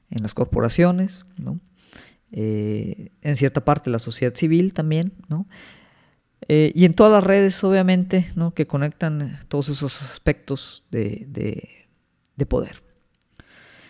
en 0.09 0.21
las 0.21 0.33
corporaciones, 0.33 1.25
¿no? 1.37 1.59
Eh, 2.31 3.11
en 3.21 3.35
cierta 3.35 3.63
parte 3.63 3.89
la 3.89 3.99
sociedad 3.99 4.35
civil 4.35 4.73
también, 4.73 5.13
¿no? 5.29 5.47
Eh, 6.47 6.71
y 6.75 6.85
en 6.85 6.93
todas 6.93 7.11
las 7.11 7.23
redes, 7.23 7.63
obviamente, 7.63 8.27
¿no? 8.35 8.53
que 8.53 8.67
conectan 8.67 9.39
todos 9.47 9.69
esos 9.69 10.01
aspectos 10.03 10.83
de, 10.91 11.25
de, 11.27 11.87
de 12.35 12.45
poder. 12.45 12.83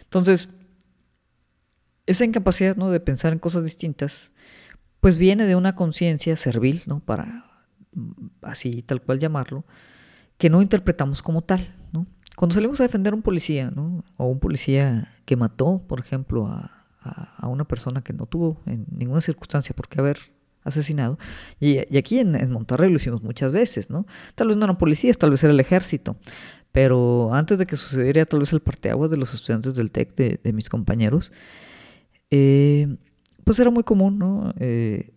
Entonces, 0.04 0.50
esa 2.06 2.26
incapacidad 2.26 2.76
¿no? 2.76 2.91
de 2.91 3.00
pensar 3.00 3.34
en 3.34 3.39
cosas 3.39 3.63
distintas, 3.63 4.32
pues 5.00 5.18
viene 5.18 5.46
de 5.46 5.56
una 5.56 5.76
conciencia 5.76 6.36
servil, 6.36 6.84
¿no? 6.86 7.00
para 7.00 7.46
mm, 7.94 8.12
así 8.41 8.82
tal 8.82 9.02
cual 9.02 9.20
llamarlo, 9.20 9.65
que 10.38 10.50
no 10.50 10.62
interpretamos 10.62 11.22
como 11.22 11.41
tal. 11.41 11.76
¿no? 11.91 12.06
Cuando 12.36 12.54
salimos 12.54 12.80
a 12.80 12.84
defender 12.84 13.13
a 13.13 13.15
un 13.15 13.22
policía, 13.22 13.72
¿no? 13.72 14.04
o 14.18 14.26
un 14.26 14.39
policía 14.39 15.13
que 15.26 15.36
mató, 15.36 15.84
por 15.88 16.00
ejemplo, 16.00 16.48
a, 16.48 16.86
a, 17.02 17.36
a, 17.38 17.48
una 17.48 17.65
persona 17.65 18.02
que 18.02 18.13
no 18.13 18.26
tuvo 18.26 18.62
en 18.65 18.86
ninguna 18.91 19.22
circunstancia 19.22 19.76
por 19.76 19.88
qué 19.88 20.00
haber 20.00 20.18
asesinado, 20.63 21.20
y, 21.60 21.78
aquí 21.96 22.20
en, 22.20 22.36
en, 22.36 22.52
Monterrey 22.52 22.89
lo 22.89 22.98
hicimos 22.98 23.22
muchas 23.22 23.52
veces, 23.52 23.91
¿no? 23.91 24.08
Tal 24.34 24.48
vez 24.48 24.58
no 24.58 24.65
eran 24.65 24.80
policías, 24.80 25.15
tal 25.18 25.30
vez 25.30 25.44
era 25.44 25.54
el 25.54 25.60
ejército, 25.60 26.18
pero 26.72 27.34
antes 27.34 27.60
de 27.60 27.68
que 27.68 27.76
sucediera 27.76 28.26
tal 28.26 28.39
vez 28.39 28.52
el 28.52 28.62
parteaguas 28.62 29.12
de 29.12 29.18
los 29.18 29.34
estudiantes 29.34 29.76
del 29.76 29.91
TEC, 29.91 30.15
de, 30.15 30.39
de 30.44 30.54
mis 30.54 30.68
compañeros, 30.68 31.32
eh, 32.31 32.97
pues 33.43 33.59
era 33.59 33.69
muy 33.69 33.83
común, 33.83 34.17
¿no? 34.19 34.53
Eh, 34.59 35.13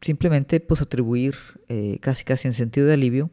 simplemente 0.00 0.60
pues 0.60 0.80
atribuir 0.80 1.36
eh, 1.68 1.98
casi 2.00 2.24
casi 2.24 2.48
en 2.48 2.54
sentido 2.54 2.86
de 2.86 2.94
alivio 2.94 3.30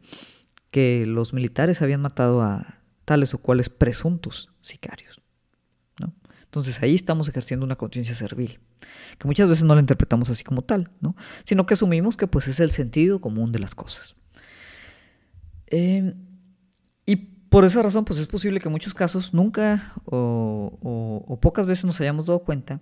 que 0.70 1.06
los 1.06 1.32
militares 1.32 1.80
habían 1.80 2.02
matado 2.02 2.42
a 2.42 2.80
tales 3.04 3.34
o 3.34 3.38
cuales 3.38 3.68
presuntos 3.68 4.50
sicarios. 4.60 5.22
¿no? 6.00 6.12
Entonces 6.42 6.82
ahí 6.82 6.94
estamos 6.94 7.28
ejerciendo 7.28 7.64
una 7.64 7.76
conciencia 7.76 8.14
servil, 8.14 8.58
que 9.18 9.26
muchas 9.26 9.48
veces 9.48 9.64
no 9.64 9.74
la 9.74 9.80
interpretamos 9.80 10.28
así 10.28 10.42
como 10.44 10.62
tal, 10.62 10.90
¿no? 11.00 11.16
sino 11.44 11.66
que 11.66 11.74
asumimos 11.74 12.16
que 12.16 12.26
pues 12.26 12.48
es 12.48 12.60
el 12.60 12.72
sentido 12.72 13.20
común 13.20 13.52
de 13.52 13.60
las 13.60 13.74
cosas. 13.74 14.16
Por 17.48 17.64
esa 17.64 17.82
razón, 17.82 18.04
pues 18.04 18.18
es 18.18 18.26
posible 18.26 18.60
que 18.60 18.68
en 18.68 18.72
muchos 18.72 18.94
casos 18.94 19.32
nunca 19.32 19.92
o, 20.04 21.38
pocas 21.40 21.66
veces 21.66 21.84
nos 21.84 22.00
hayamos 22.00 22.26
dado 22.26 22.40
cuenta 22.40 22.80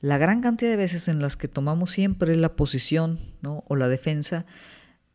la 0.00 0.18
gran 0.18 0.40
cantidad 0.40 0.70
de 0.70 0.76
veces 0.76 1.08
en 1.08 1.20
las 1.20 1.36
que 1.36 1.48
tomamos 1.48 1.90
siempre 1.90 2.36
la 2.36 2.54
posición 2.54 3.20
o 3.42 3.76
la 3.76 3.88
defensa 3.88 4.46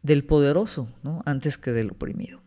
del 0.02 0.24
poderoso 0.24 0.90
antes 1.26 1.58
que 1.58 1.72
del 1.72 1.92
oprimido. 1.92 2.42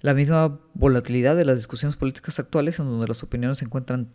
La 0.00 0.14
misma 0.14 0.60
volatilidad 0.74 1.34
de 1.34 1.44
las 1.44 1.56
discusiones 1.56 1.96
políticas 1.96 2.38
actuales, 2.38 2.78
en 2.78 2.86
donde 2.86 3.08
las 3.08 3.22
opiniones 3.22 3.58
se 3.58 3.64
encuentran 3.64 4.12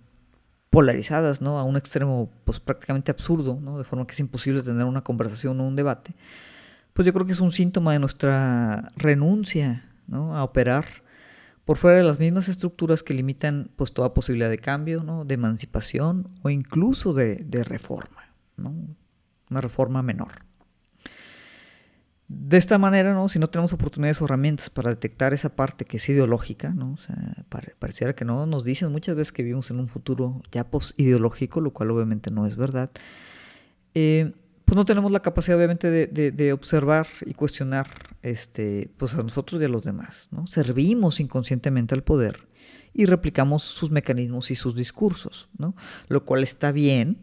polarizadas 0.70 1.42
¿no? 1.42 1.58
a 1.58 1.64
un 1.64 1.78
extremo 1.78 2.32
pues, 2.46 2.60
prácticamente 2.60 3.12
absurdo, 3.12 3.60
de 3.78 3.84
forma 3.84 4.06
que 4.06 4.14
es 4.14 4.20
imposible 4.20 4.62
tener 4.62 4.86
una 4.86 5.04
conversación 5.04 5.60
o 5.60 5.68
un 5.68 5.76
debate, 5.76 6.14
pues 6.94 7.06
yo 7.06 7.14
creo 7.14 7.26
que 7.26 7.32
es 7.32 7.40
un 7.40 7.52
síntoma 7.52 7.94
de 7.94 8.00
nuestra 8.00 8.88
renuncia 8.96 9.89
a 10.12 10.44
operar 10.44 10.86
por 11.70 11.78
fuera 11.78 11.98
de 11.98 12.04
las 12.04 12.18
mismas 12.18 12.48
estructuras 12.48 13.04
que 13.04 13.14
limitan 13.14 13.70
pues, 13.76 13.94
toda 13.94 14.14
posibilidad 14.14 14.50
de 14.50 14.58
cambio, 14.58 15.04
¿no? 15.04 15.24
de 15.24 15.36
emancipación 15.36 16.28
o 16.42 16.50
incluso 16.50 17.14
de, 17.14 17.46
reforma, 17.64 18.34
¿no? 18.58 18.74
una 19.52 19.62
reforma 19.62 20.02
menor. 20.02 20.32
De 22.28 22.58
esta 22.58 22.80
manera, 22.80 23.14
¿no? 23.14 23.30
si 23.30 23.38
no 23.38 23.52
tenemos 23.52 23.72
oportunidades 23.72 24.20
o 24.20 24.26
herramientas 24.26 24.72
para 24.72 24.90
detectar 24.90 25.36
esa 25.36 25.56
parte 25.56 25.86
que 25.86 25.98
es 25.98 26.10
ideológica, 26.10 26.70
¿no? 26.70 26.98
pareciera 27.78 28.16
que 28.16 28.26
no, 28.26 28.48
nos 28.48 28.64
dicen 28.64 28.92
muchas 28.92 29.16
veces 29.16 29.32
que 29.32 29.44
vivimos 29.44 29.70
en 29.70 29.80
un 29.80 29.90
futuro 29.90 30.42
ya 30.52 30.64
post-ideológico, 30.72 31.62
lo 31.62 31.70
cual 31.70 31.92
obviamente 31.92 32.32
no 32.32 32.48
es 32.48 32.56
verdad. 32.56 32.90
Eh, 33.94 34.34
pues 34.70 34.76
no 34.76 34.86
tenemos 34.86 35.12
la 35.12 35.24
capacidad 35.24 35.58
obviamente 35.58 35.90
de, 35.90 36.54
observar 36.54 37.08
y 37.26 37.34
cuestionar 37.34 37.88
este, 38.22 38.92
pues 38.98 39.16
a 39.16 39.24
nosotros 39.24 39.60
y 39.60 39.66
a 39.66 39.68
los 39.68 39.84
demás. 39.84 40.28
¿no? 40.30 40.46
Servimos 40.46 41.20
inconscientemente 41.20 41.96
al 41.96 42.04
poder 42.04 42.48
y 42.94 43.08
replicamos 43.08 43.64
sus 43.64 43.90
mecanismos 43.90 44.52
y 44.52 44.56
sus 44.56 44.76
discursos, 44.76 45.50
¿no? 45.58 45.76
lo 46.08 46.24
cual 46.24 46.44
está 46.44 46.72
bien 46.72 47.18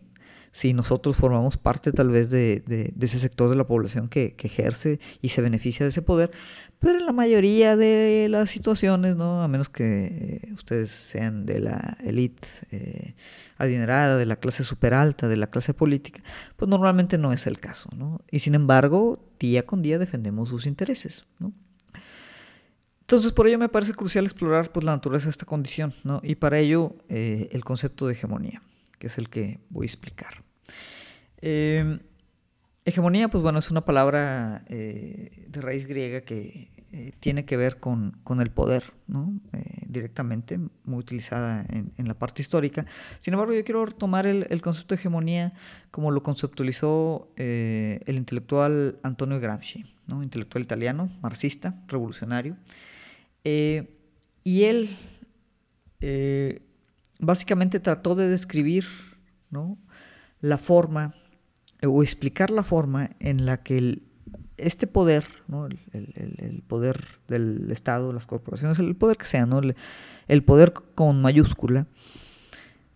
si 0.57 0.73
nosotros 0.73 1.16
formamos 1.16 1.59
parte 1.59 1.92
tal 1.92 2.09
vez 2.09 2.31
de, 2.31 2.95
ese 2.99 3.19
sector 3.19 3.51
de 3.51 3.57
la 3.57 3.66
población 3.66 4.09
que, 4.09 4.35
ejerce 4.38 5.01
y 5.21 5.29
se 5.29 5.42
beneficia 5.42 5.85
de 5.85 5.90
ese 5.90 6.01
poder, 6.01 6.31
pero 6.79 6.99
en 6.99 7.05
la 7.05 7.12
mayoría 7.12 7.77
de 7.77 8.29
las 8.31 8.49
situaciones, 8.49 9.16
¿no? 9.16 9.42
a 9.42 9.49
menos 9.49 9.69
que 9.69 10.40
eh, 10.47 10.53
ustedes 10.55 10.90
sean 10.90 11.45
de 11.45 11.61
la 11.61 11.99
élite 12.03 12.49
eh, 12.71 13.14
adinerada, 13.59 14.16
de 14.16 14.25
la 14.25 14.37
clase 14.37 14.64
super 14.64 14.95
alta, 14.95 15.29
de 15.29 15.37
la 15.37 15.49
clase 15.49 15.75
política, 15.75 16.23
pues 16.57 16.71
normalmente 16.71 17.19
no 17.19 17.35
es 17.35 17.47
el 17.47 17.61
caso, 17.61 17.90
¿no? 17.95 18.23
Y 18.31 18.38
sin 18.38 18.55
embargo, 18.55 19.23
día 19.38 19.66
con 19.66 19.83
día 19.83 19.99
defendemos 19.99 20.49
sus 20.49 20.64
intereses, 20.64 21.27
¿no? 21.38 21.53
Entonces, 23.03 23.33
por 23.33 23.47
ello 23.47 23.59
me 23.59 23.69
parece 23.69 23.92
crucial 23.92 24.25
explorar 24.25 24.73
pues, 24.73 24.85
la 24.87 24.92
naturaleza 24.92 25.27
de 25.27 25.33
esta 25.33 25.45
condición, 25.45 25.92
¿no? 26.03 26.23
Y 26.25 26.37
para 26.37 26.59
ello, 26.59 26.97
eh, 27.11 27.51
el 27.53 27.62
concepto 27.62 28.07
de 28.07 28.14
hegemonía, 28.14 28.62
que 28.99 29.09
es 29.09 29.19
el 29.19 29.29
que 29.29 29.61
voy 29.69 29.85
a 29.85 29.88
explicar. 29.88 30.45
Eh, 31.40 31.98
hegemonía, 32.87 33.29
pues 33.29 33.42
bueno, 33.42 33.59
es 33.59 33.70
una 33.70 33.85
palabra 33.85 34.64
eh, 34.68 35.44
de 35.48 35.61
raíz 35.61 35.87
griega 35.87 36.20
que 36.20 36.70
eh, 36.92 37.12
tiene 37.18 37.44
que 37.44 37.57
ver 37.57 37.81
con, 37.81 38.22
el 38.40 38.50
poder, 38.50 38.94
¿no? 39.09 39.38
Eh, 39.52 39.83
directamente, 39.88 40.61
muy 40.85 41.00
utilizada 41.00 41.66
en, 41.68 42.09
la 42.09 42.14
parte 42.14 42.42
histórica. 42.42 42.87
Sin 43.18 43.35
embargo, 43.35 43.52
yo 43.55 43.64
quiero 43.64 43.85
tomar 43.87 44.29
el, 44.29 44.62
concepto 44.62 44.94
de 44.94 45.00
hegemonía 45.00 45.52
como 45.90 46.12
lo 46.12 46.22
conceptualizó 46.22 47.29
el 47.37 48.16
intelectual 48.16 49.00
Antonio 49.02 49.40
Gramsci, 49.40 49.85
¿no? 50.07 50.22
intelectual 50.22 50.62
italiano, 50.62 51.11
marxista, 51.20 51.74
revolucionario. 51.88 52.57
y 53.42 54.62
él 54.62 54.96
básicamente 57.18 57.81
trató 57.81 58.14
de 58.14 58.29
describir 58.29 58.87
¿no? 59.50 59.79
La 60.40 60.59
forma 60.59 61.14
o 61.83 62.03
explicar 62.03 62.51
la 62.51 62.62
forma 62.62 63.11
en 63.20 63.46
la 63.46 63.62
que 63.62 64.01
este 64.57 64.87
poder, 64.87 65.27
el, 65.92 66.62
poder 66.66 67.05
del 67.29 67.70
Estado, 67.70 68.12
las 68.12 68.27
corporaciones, 68.27 68.79
el 68.79 68.96
poder 68.96 69.16
que 69.16 69.27
sea, 69.27 69.46
¿no? 69.46 69.61
el, 70.29 70.42
poder 70.42 70.72
con 70.94 71.20
mayúscula, 71.20 71.87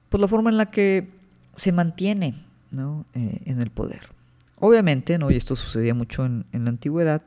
pues 0.09 0.21
la 0.21 0.29
forma 0.29 0.51
en 0.51 0.57
la 0.57 0.71
que 0.71 1.09
se 1.57 1.73
mantiene 1.73 2.35
¿no? 2.71 3.07
Eh, 3.15 3.41
en 3.45 3.61
el 3.61 3.71
poder. 3.71 4.09
Obviamente, 4.59 5.19
¿no? 5.19 5.31
y 5.31 5.37
esto 5.37 5.57
sucedía 5.57 5.95
mucho 5.95 6.25
en, 6.25 6.45
la 6.53 6.71
antigüedad, 6.71 7.23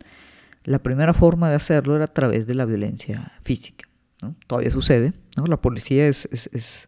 la 0.64 0.80
primera 0.80 1.14
forma 1.14 1.50
de 1.50 1.56
hacerlo 1.56 1.96
era 1.96 2.06
a 2.06 2.14
través 2.14 2.48
de 2.48 2.56
la 2.56 2.66
violencia 2.66 3.34
física. 3.44 3.88
Todavía 4.48 4.72
sucede, 4.72 5.14
¿no? 5.36 5.46
la 5.48 5.62
policía 5.62 6.08
es, 6.08 6.88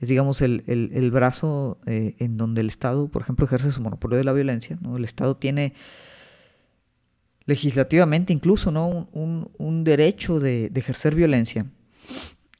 digamos, 0.00 0.42
el, 0.42 1.10
brazo 1.12 1.78
eh, 1.86 2.16
en 2.18 2.36
donde 2.36 2.60
el 2.60 2.68
Estado, 2.68 3.08
por 3.08 3.22
ejemplo, 3.22 3.46
ejerce 3.46 3.70
su 3.70 3.80
monopolio 3.80 4.18
de 4.18 4.24
la 4.24 4.32
violencia. 4.32 4.78
¿no? 4.80 4.96
El 4.96 5.04
Estado 5.04 5.36
tiene 5.36 5.72
legislativamente 7.46 8.32
incluso, 8.32 8.70
¿no? 8.70 9.08
Un, 9.12 9.84
derecho 9.84 10.40
de, 10.40 10.70
ejercer 10.74 11.14
violencia 11.14 11.66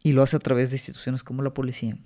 y 0.02 0.12
lo 0.12 0.22
hace 0.22 0.36
a 0.36 0.40
través 0.40 0.70
de 0.70 0.76
instituciones 0.76 1.22
como 1.22 1.42
la 1.42 1.52
policía. 1.52 1.98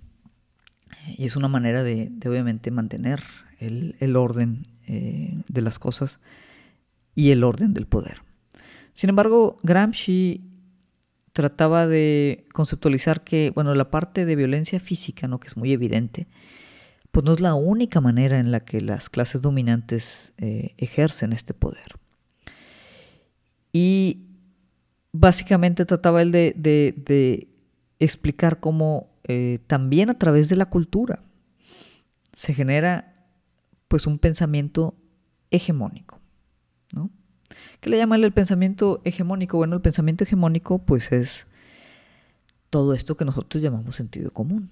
Y 1.16 1.26
es 1.26 1.36
una 1.36 1.48
manera 1.48 1.82
de, 1.82 2.10
obviamente 2.26 2.70
mantener 2.70 3.22
el, 3.58 4.16
orden 4.16 4.62
eh, 4.86 5.42
de 5.46 5.62
las 5.62 5.78
cosas 5.78 6.18
y 7.14 7.30
el 7.30 7.44
orden 7.44 7.74
del 7.74 7.86
poder. 7.86 8.22
Sin 8.94 9.10
embargo, 9.10 9.58
Gramsci 9.62 10.49
trataba 11.32 11.86
de 11.86 12.46
conceptualizar 12.52 13.22
que, 13.22 13.50
bueno, 13.54 13.74
la 13.74 13.90
parte 13.90 14.24
de 14.24 14.36
violencia 14.36 14.80
física, 14.80 15.28
¿no? 15.28 15.40
que 15.40 15.48
es 15.48 15.56
muy 15.56 15.72
evidente, 15.72 16.26
pues 17.10 17.24
no 17.24 17.32
es 17.32 17.40
la 17.40 17.54
única 17.54 18.00
manera 18.00 18.38
en 18.38 18.50
la 18.52 18.60
que 18.60 18.80
las 18.80 19.10
clases 19.10 19.40
dominantes 19.40 20.32
eh, 20.38 20.74
ejercen 20.78 21.32
este 21.32 21.54
poder. 21.54 21.96
Y 23.72 24.26
básicamente 25.12 25.84
trataba 25.84 26.22
él 26.22 26.32
de, 26.32 27.48
explicar 27.98 28.60
cómo 28.60 29.10
eh, 29.24 29.58
también 29.66 30.08
a 30.08 30.18
través 30.18 30.48
de 30.48 30.56
la 30.56 30.66
cultura 30.66 31.22
se 32.34 32.54
genera 32.54 33.26
pues 33.88 34.06
un 34.06 34.18
pensamiento 34.18 34.94
hegemónico. 35.50 36.19
¿No? 37.50 37.56
¿Qué 37.80 37.90
le 37.90 37.96
llama 37.96 38.16
el 38.16 38.32
pensamiento 38.32 39.00
hegemónico? 39.04 39.56
Bueno, 39.56 39.76
el 39.76 39.82
pensamiento 39.82 40.24
hegemónico 40.24 40.78
pues 40.78 41.12
es 41.12 41.46
todo 42.70 42.94
esto 42.94 43.16
que 43.16 43.24
nosotros 43.24 43.62
llamamos 43.62 43.96
sentido 43.96 44.30
común. 44.32 44.70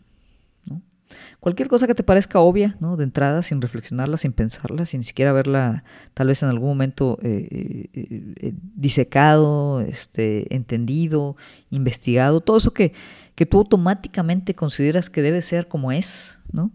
Cualquier 1.40 1.68
cosa 1.68 1.86
que 1.86 1.94
te 1.94 2.02
parezca 2.02 2.40
obvia, 2.40 2.76
¿no? 2.80 2.96
De 2.96 3.04
entrada, 3.04 3.42
sin 3.42 3.60
reflexionarla, 3.60 4.16
sin 4.16 4.32
pensarla, 4.32 4.86
sin 4.86 5.04
siquiera 5.04 5.30
haberla 5.30 5.84
tal 6.14 6.28
vez 6.28 6.42
en 6.42 6.48
algún 6.48 6.68
momento 6.68 7.18
eh, 7.22 7.48
eh, 7.94 8.34
eh, 8.36 8.52
disecado, 8.74 9.80
este, 9.80 10.54
entendido, 10.54 11.36
investigado, 11.70 12.40
todo 12.40 12.58
eso 12.58 12.74
que, 12.74 12.92
que 13.34 13.46
tú 13.46 13.58
automáticamente 13.58 14.54
consideras 14.54 15.10
que 15.10 15.22
debe 15.22 15.42
ser 15.42 15.68
como 15.68 15.92
es, 15.92 16.38
¿no? 16.52 16.72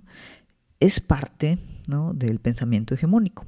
Es 0.79 0.99
parte 0.99 1.59
¿no? 1.87 2.13
del 2.13 2.39
pensamiento 2.39 2.93
hegemónico. 2.93 3.45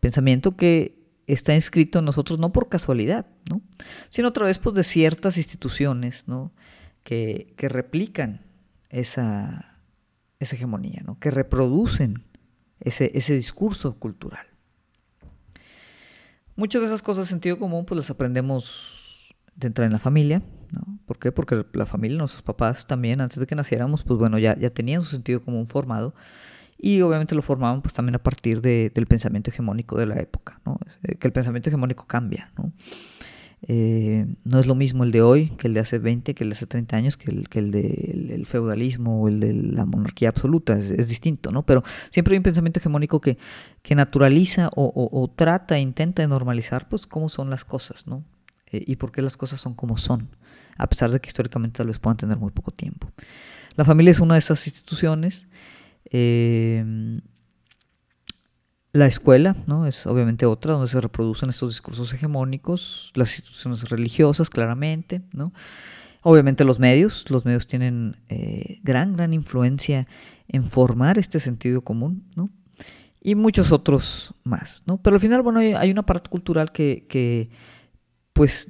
Pensamiento 0.00 0.56
que 0.56 1.03
está 1.26 1.54
inscrito 1.54 1.98
en 1.98 2.04
nosotros 2.04 2.38
no 2.38 2.52
por 2.52 2.68
casualidad, 2.68 3.26
¿no? 3.50 3.62
sino 4.08 4.28
a 4.28 4.32
través 4.32 4.58
pues, 4.58 4.74
de 4.74 4.84
ciertas 4.84 5.36
instituciones 5.36 6.28
¿no? 6.28 6.52
que, 7.02 7.54
que 7.56 7.68
replican 7.68 8.42
esa, 8.90 9.78
esa 10.38 10.56
hegemonía, 10.56 11.02
¿no? 11.04 11.18
que 11.18 11.30
reproducen 11.30 12.24
ese, 12.80 13.10
ese 13.14 13.34
discurso 13.34 13.98
cultural. 13.98 14.46
Muchas 16.56 16.82
de 16.82 16.86
esas 16.86 17.02
cosas 17.02 17.26
de 17.26 17.30
sentido 17.30 17.58
común 17.58 17.84
pues 17.84 17.96
las 17.96 18.10
aprendemos 18.10 19.34
de 19.56 19.68
entrar 19.68 19.86
en 19.86 19.92
la 19.92 19.98
familia, 19.98 20.42
¿no? 20.72 20.98
¿Por 21.06 21.18
qué? 21.18 21.32
Porque 21.32 21.64
la 21.72 21.86
familia, 21.86 22.18
nuestros 22.18 22.42
papás 22.42 22.86
también, 22.86 23.20
antes 23.20 23.38
de 23.38 23.46
que 23.46 23.54
naciéramos, 23.54 24.02
pues 24.02 24.18
bueno, 24.18 24.38
ya, 24.38 24.56
ya 24.58 24.70
tenían 24.70 25.02
su 25.02 25.10
sentido 25.10 25.42
común 25.42 25.66
formado 25.66 26.14
y 26.84 27.00
obviamente 27.00 27.34
lo 27.34 27.40
formaban 27.40 27.80
pues 27.80 27.94
también 27.94 28.14
a 28.16 28.18
partir 28.18 28.60
de, 28.60 28.92
del 28.94 29.06
pensamiento 29.06 29.50
hegemónico 29.50 29.96
de 29.96 30.04
la 30.04 30.20
época, 30.20 30.60
¿no? 30.66 30.78
Eh, 31.02 31.14
que 31.14 31.26
el 31.26 31.32
pensamiento 31.32 31.70
hegemónico 31.70 32.06
cambia, 32.06 32.52
¿no? 32.58 32.72
Eh, 33.66 34.26
no 34.44 34.60
es 34.60 34.66
lo 34.66 34.74
mismo 34.74 35.02
el 35.04 35.10
de 35.10 35.22
hoy 35.22 35.48
que 35.56 35.68
el 35.68 35.72
de 35.72 35.80
hace 35.80 35.98
20, 35.98 36.34
que 36.34 36.44
el 36.44 36.50
de 36.50 36.56
hace 36.56 36.66
30 36.66 36.94
años, 36.94 37.16
que 37.16 37.30
el, 37.30 37.48
que 37.48 37.60
el 37.60 37.70
del 37.70 38.44
feudalismo 38.44 39.22
o 39.22 39.28
el 39.28 39.40
de 39.40 39.54
la 39.54 39.86
monarquía 39.86 40.28
absoluta. 40.28 40.78
Es, 40.78 41.08
distinto, 41.08 41.50
¿no? 41.50 41.64
Pero 41.64 41.82
siempre 42.10 42.34
hay 42.34 42.36
un 42.36 42.42
pensamiento 42.42 42.80
hegemónico 42.80 43.18
que, 43.18 43.38
que 43.80 43.94
naturaliza 43.94 44.68
o, 44.76 45.32
trata, 45.34 45.78
intenta 45.78 46.20
de 46.20 46.28
normalizar, 46.28 46.86
pues, 46.90 47.06
cómo 47.06 47.30
son 47.30 47.48
las 47.48 47.64
cosas, 47.64 48.06
¿no? 48.06 48.22
Eh, 48.72 48.84
y 48.86 48.96
por 48.96 49.10
qué 49.10 49.22
las 49.22 49.38
cosas 49.38 49.58
son 49.58 49.72
como 49.72 49.96
son, 49.96 50.28
a 50.76 50.86
pesar 50.86 51.10
de 51.10 51.18
que 51.20 51.28
históricamente 51.28 51.78
tal 51.78 51.86
vez 51.86 51.98
puedan 51.98 52.18
tener 52.18 52.36
muy 52.36 52.50
poco 52.50 52.72
tiempo. 52.72 53.10
La 53.76 53.86
familia 53.86 54.10
es 54.10 54.20
una 54.20 54.34
de 54.34 54.40
esas 54.40 54.66
instituciones. 54.66 55.46
Eh, 56.10 56.84
La 58.92 59.06
escuela, 59.06 59.56
¿no? 59.66 59.86
Es 59.86 60.06
obviamente 60.06 60.46
otra 60.46 60.74
donde 60.74 60.88
se 60.88 61.00
reproducen 61.00 61.50
estos 61.50 61.70
discursos 61.70 62.12
hegemónicos, 62.12 63.12
las 63.16 63.36
instituciones 63.36 63.88
religiosas, 63.90 64.50
claramente, 64.50 65.22
¿no? 65.32 65.52
Obviamente 66.22 66.64
los 66.64 66.78
medios, 66.78 67.28
los 67.28 67.44
medios 67.44 67.66
tienen 67.66 68.16
eh, 68.28 68.80
gran, 68.82 69.14
gran 69.16 69.34
influencia 69.34 70.06
en 70.48 70.68
formar 70.68 71.18
este 71.18 71.40
sentido 71.40 71.82
común, 71.82 72.24
¿no? 72.36 72.50
Y 73.20 73.34
muchos 73.34 73.72
otros 73.72 74.34
más, 74.44 74.82
¿no? 74.86 75.02
Pero 75.02 75.16
al 75.16 75.20
final, 75.20 75.42
bueno, 75.42 75.58
hay, 75.58 75.90
una 75.90 76.06
parte 76.06 76.30
cultural 76.30 76.72
que, 76.72 77.06
que, 77.08 77.50
pues, 78.32 78.68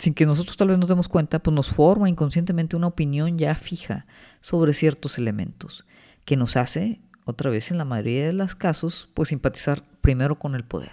sin 0.00 0.14
que 0.14 0.26
nosotros 0.26 0.56
tal 0.56 0.68
vez 0.68 0.78
nos 0.78 0.88
demos 0.88 1.08
cuenta, 1.08 1.38
pues 1.40 1.54
nos 1.54 1.68
forma 1.68 2.08
inconscientemente 2.08 2.76
una 2.76 2.86
opinión 2.86 3.36
ya 3.36 3.54
fija 3.54 4.06
sobre 4.40 4.72
ciertos 4.72 5.18
elementos, 5.18 5.84
que 6.28 6.36
nos 6.36 6.58
hace, 6.58 7.00
otra 7.24 7.48
vez 7.48 7.70
en 7.70 7.78
la 7.78 7.86
mayoría 7.86 8.26
de 8.26 8.34
los 8.34 8.54
casos, 8.54 9.08
pues 9.14 9.30
simpatizar 9.30 9.82
primero 10.02 10.38
con 10.38 10.54
el 10.54 10.62
poder, 10.62 10.92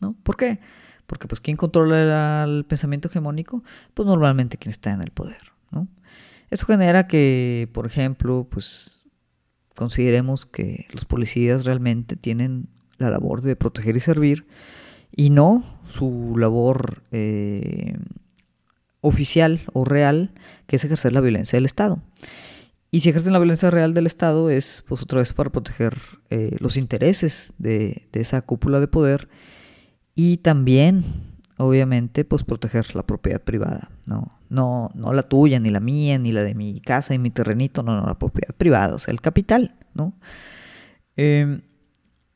¿no? 0.00 0.16
¿Por 0.22 0.38
qué? 0.38 0.58
Porque 1.06 1.28
pues 1.28 1.42
¿quién 1.42 1.58
controla 1.58 2.44
el 2.44 2.64
pensamiento 2.64 3.08
hegemónico? 3.08 3.62
Pues 3.92 4.06
normalmente 4.06 4.56
quien 4.56 4.70
está 4.70 4.90
en 4.90 5.02
el 5.02 5.10
poder, 5.10 5.52
¿no? 5.70 5.86
Esto 6.48 6.64
genera 6.64 7.08
que, 7.08 7.68
por 7.74 7.84
ejemplo, 7.84 8.48
pues 8.50 9.06
consideremos 9.76 10.46
que 10.46 10.86
los 10.92 11.04
policías 11.04 11.66
realmente 11.66 12.16
tienen 12.16 12.70
la 12.96 13.10
labor 13.10 13.42
de 13.42 13.56
proteger 13.56 13.98
y 13.98 14.00
servir 14.00 14.46
y 15.14 15.28
no 15.28 15.62
su 15.90 16.36
labor 16.38 17.02
eh, 17.12 17.98
oficial 19.02 19.60
o 19.74 19.84
real, 19.84 20.32
que 20.66 20.76
es 20.76 20.84
ejercer 20.86 21.12
la 21.12 21.20
violencia 21.20 21.58
del 21.58 21.66
Estado. 21.66 22.00
Y 22.90 23.00
si 23.00 23.10
ejercen 23.10 23.32
la 23.32 23.38
violencia 23.38 23.70
real 23.70 23.94
del 23.94 24.06
Estado 24.06 24.50
es, 24.50 24.84
pues 24.88 25.02
otra 25.02 25.20
vez, 25.20 25.32
para 25.32 25.50
proteger 25.50 25.96
eh, 26.28 26.56
los 26.58 26.76
intereses 26.76 27.52
de, 27.58 28.08
de 28.12 28.20
esa 28.20 28.42
cúpula 28.42 28.80
de 28.80 28.88
poder 28.88 29.28
y 30.14 30.38
también, 30.38 31.04
obviamente, 31.56 32.24
pues 32.24 32.44
proteger 32.44 32.94
la 32.94 33.06
propiedad 33.06 33.40
privada, 33.40 33.90
¿no? 34.06 34.38
No, 34.48 34.90
no 34.94 35.12
la 35.12 35.22
tuya, 35.22 35.60
ni 35.60 35.70
la 35.70 35.80
mía, 35.80 36.18
ni 36.18 36.32
la 36.32 36.42
de 36.42 36.54
mi 36.54 36.80
casa 36.80 37.14
y 37.14 37.18
mi 37.18 37.30
terrenito, 37.30 37.82
no, 37.82 37.98
no, 37.98 38.06
la 38.06 38.18
propiedad 38.18 38.54
privada, 38.54 38.96
o 38.96 38.98
sea, 38.98 39.12
el 39.12 39.20
capital, 39.20 39.76
¿no? 39.94 40.12
Em, 41.16 41.62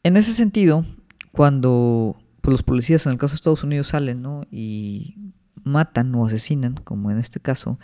en 0.02 0.16
ese 0.16 0.32
sentido, 0.32 0.86
cuando 1.32 2.16
pues, 2.40 2.52
los 2.52 2.62
policías 2.62 3.04
en 3.06 3.12
el 3.12 3.18
caso 3.18 3.32
de 3.32 3.36
Estados 3.36 3.64
Unidos 3.64 3.88
salen, 3.88 4.22
¿no? 4.22 4.46
Y 4.50 5.32
matan 5.64 6.14
o 6.14 6.26
asesinan, 6.26 6.74
como 6.84 7.10
en 7.10 7.18
este 7.18 7.40
caso, 7.40 7.78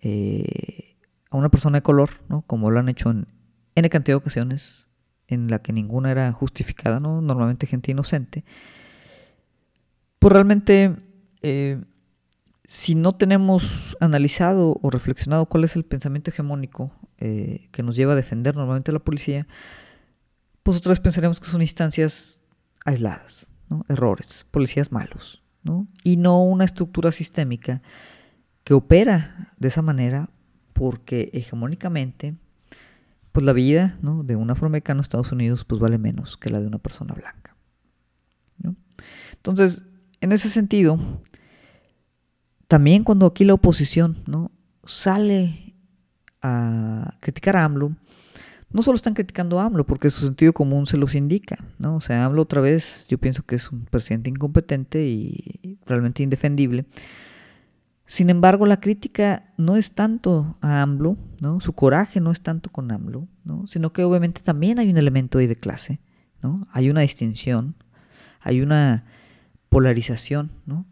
eh, 0.00 0.87
a 1.30 1.36
una 1.36 1.48
persona 1.48 1.78
de 1.78 1.82
color, 1.82 2.10
¿no? 2.28 2.42
Como 2.42 2.70
lo 2.70 2.78
han 2.78 2.88
hecho 2.88 3.10
en 3.10 3.26
N 3.74 3.88
cantidad 3.90 4.14
de 4.14 4.22
ocasiones, 4.22 4.86
en 5.26 5.50
la 5.50 5.60
que 5.60 5.72
ninguna 5.72 6.10
era 6.10 6.32
justificada, 6.32 7.00
¿no? 7.00 7.20
Normalmente 7.20 7.66
gente 7.66 7.90
inocente 7.90 8.44
pues 10.18 10.32
realmente, 10.32 10.96
eh, 11.42 11.80
si 12.64 12.94
no 12.94 13.12
tenemos 13.12 13.96
analizado 14.00 14.78
o 14.82 14.90
reflexionado 14.90 15.46
cuál 15.46 15.64
es 15.64 15.76
el 15.76 15.84
pensamiento 15.84 16.30
hegemónico 16.30 16.92
eh, 17.18 17.68
que 17.72 17.82
nos 17.82 17.96
lleva 17.96 18.12
a 18.12 18.16
defender 18.16 18.56
normalmente 18.56 18.90
a 18.90 18.94
la 18.94 19.00
policía, 19.00 19.46
pues 20.62 20.76
otra 20.76 20.90
vez 20.90 21.00
pensaremos 21.00 21.40
que 21.40 21.46
son 21.46 21.62
instancias 21.62 22.42
aisladas, 22.84 23.46
errores, 23.88 24.44
policías 24.50 24.92
malos, 24.92 25.42
y 26.02 26.16
no 26.16 26.42
una 26.42 26.64
estructura 26.64 27.12
sistémica 27.12 27.82
que 28.64 28.74
opera 28.74 29.52
de 29.58 29.68
esa 29.68 29.82
manera 29.82 30.30
porque 30.78 31.30
hegemónicamente 31.32 32.36
pues 33.32 33.44
la 33.44 33.52
vida 33.52 33.98
de 34.00 34.36
un 34.36 34.50
afroamericano 34.50 34.98
en 34.98 35.02
Estados 35.02 35.32
Unidos 35.32 35.64
pues 35.64 35.80
vale 35.80 35.98
menos 35.98 36.36
que 36.36 36.50
la 36.50 36.60
de 36.60 36.68
una 36.68 36.78
persona 36.78 37.14
blanca. 37.14 37.56
Entonces, 39.34 39.82
en 40.20 40.32
ese 40.32 40.50
sentido, 40.50 40.98
también 42.68 43.04
cuando 43.04 43.26
aquí 43.26 43.44
la 43.44 43.54
oposición 43.54 44.22
¿no? 44.26 44.50
sale 44.84 45.74
a 46.42 47.16
criticar 47.20 47.56
a 47.56 47.64
AMLO, 47.64 47.92
no 48.70 48.82
solo 48.82 48.96
están 48.96 49.14
criticando 49.14 49.60
a 49.60 49.64
AMLO 49.64 49.86
porque 49.86 50.10
su 50.10 50.26
sentido 50.26 50.52
común 50.52 50.86
se 50.86 50.96
los 50.96 51.14
indica, 51.14 51.64
¿no? 51.78 51.96
O 51.96 52.00
sea, 52.00 52.24
AMLO 52.24 52.42
otra 52.42 52.60
vez, 52.60 53.06
yo 53.08 53.18
pienso 53.18 53.44
que 53.44 53.56
es 53.56 53.72
un 53.72 53.84
presidente 53.84 54.30
incompetente 54.30 55.06
y 55.06 55.78
realmente 55.86 56.22
indefendible. 56.22 56.84
Sin 58.08 58.30
embargo, 58.30 58.64
la 58.64 58.80
crítica 58.80 59.52
no 59.58 59.76
es 59.76 59.92
tanto 59.92 60.56
a 60.62 60.80
AMLO, 60.80 61.18
¿no? 61.42 61.60
Su 61.60 61.74
coraje 61.74 62.20
no 62.20 62.32
es 62.32 62.40
tanto 62.40 62.72
con 62.72 62.90
AMLO, 62.90 63.28
¿no? 63.44 63.66
Sino 63.66 63.92
que 63.92 64.02
obviamente 64.02 64.40
también 64.40 64.78
hay 64.78 64.88
un 64.88 64.96
elemento 64.96 65.36
ahí 65.36 65.46
de 65.46 65.56
clase, 65.56 66.00
¿no? 66.42 66.66
Hay 66.72 66.88
una 66.88 67.02
distinción, 67.02 67.74
hay 68.40 68.62
una 68.62 69.04
polarización, 69.68 70.52
¿no? 70.64 70.86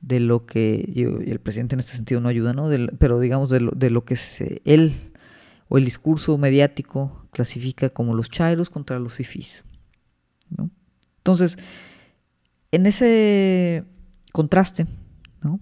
De 0.00 0.18
lo 0.18 0.44
que 0.44 0.92
el 1.24 1.38
presidente 1.38 1.76
en 1.76 1.80
este 1.80 1.92
sentido 1.92 2.20
no 2.20 2.28
ayuda, 2.28 2.52
¿no? 2.52 2.68
pero 2.98 3.20
digamos 3.20 3.48
de 3.48 3.60
lo, 3.60 3.70
de 3.70 3.90
lo 3.90 4.04
que 4.04 4.16
se, 4.16 4.60
él 4.64 5.12
o 5.68 5.78
el 5.78 5.84
discurso 5.84 6.36
mediático 6.36 7.28
clasifica 7.30 7.90
como 7.90 8.12
los 8.12 8.28
chairos 8.28 8.70
contra 8.70 8.98
los 8.98 9.12
fifís, 9.12 9.64
¿no? 10.50 10.70
Entonces, 11.18 11.58
en 12.72 12.86
ese 12.86 13.84
contraste, 14.32 14.88
¿no? 15.42 15.60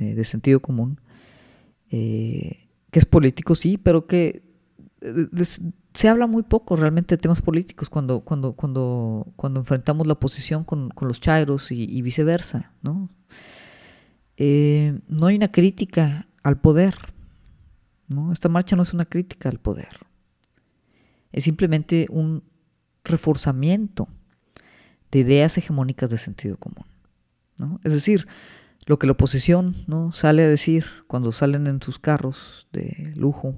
Eh, 0.00 0.14
de 0.14 0.24
sentido 0.24 0.60
común, 0.60 0.98
eh, 1.90 2.70
que 2.90 2.98
es 2.98 3.04
político, 3.04 3.54
sí, 3.54 3.76
pero 3.76 4.06
que 4.06 4.42
eh, 5.02 5.28
se 5.92 6.08
habla 6.08 6.26
muy 6.26 6.42
poco 6.42 6.74
realmente 6.74 7.16
de 7.16 7.20
temas 7.20 7.42
políticos 7.42 7.90
cuando, 7.90 8.20
cuando, 8.20 8.54
cuando, 8.54 9.30
cuando 9.36 9.60
enfrentamos 9.60 10.06
la 10.06 10.14
oposición 10.14 10.64
con, 10.64 10.88
los 11.02 11.20
chairos 11.20 11.70
y, 11.70 12.00
viceversa, 12.00 12.72
¿no? 12.80 13.10
No 14.38 15.26
hay 15.26 15.36
una 15.36 15.52
crítica 15.52 16.26
al 16.42 16.58
poder, 16.58 16.94
¿no? 18.08 18.32
Esta 18.32 18.48
marcha 18.48 18.76
no 18.76 18.84
es 18.84 18.94
una 18.94 19.04
crítica 19.04 19.50
al 19.50 19.58
poder, 19.58 19.98
es 21.30 21.44
simplemente 21.44 22.06
un 22.08 22.42
reforzamiento 23.04 24.08
de 25.10 25.18
ideas 25.18 25.58
hegemónicas 25.58 26.08
de 26.08 26.16
sentido 26.16 26.56
común, 26.56 26.86
¿no? 27.58 27.80
Es 27.84 27.92
decir, 27.92 28.26
lo 28.86 28.98
que 28.98 29.06
la 29.06 29.12
oposición 29.12 29.76
¿no? 29.86 30.12
sale 30.12 30.42
a 30.42 30.48
decir 30.48 30.86
cuando 31.06 31.32
salen 31.32 31.66
en 31.66 31.82
sus 31.82 31.98
carros 31.98 32.68
de 32.72 33.12
lujo, 33.16 33.54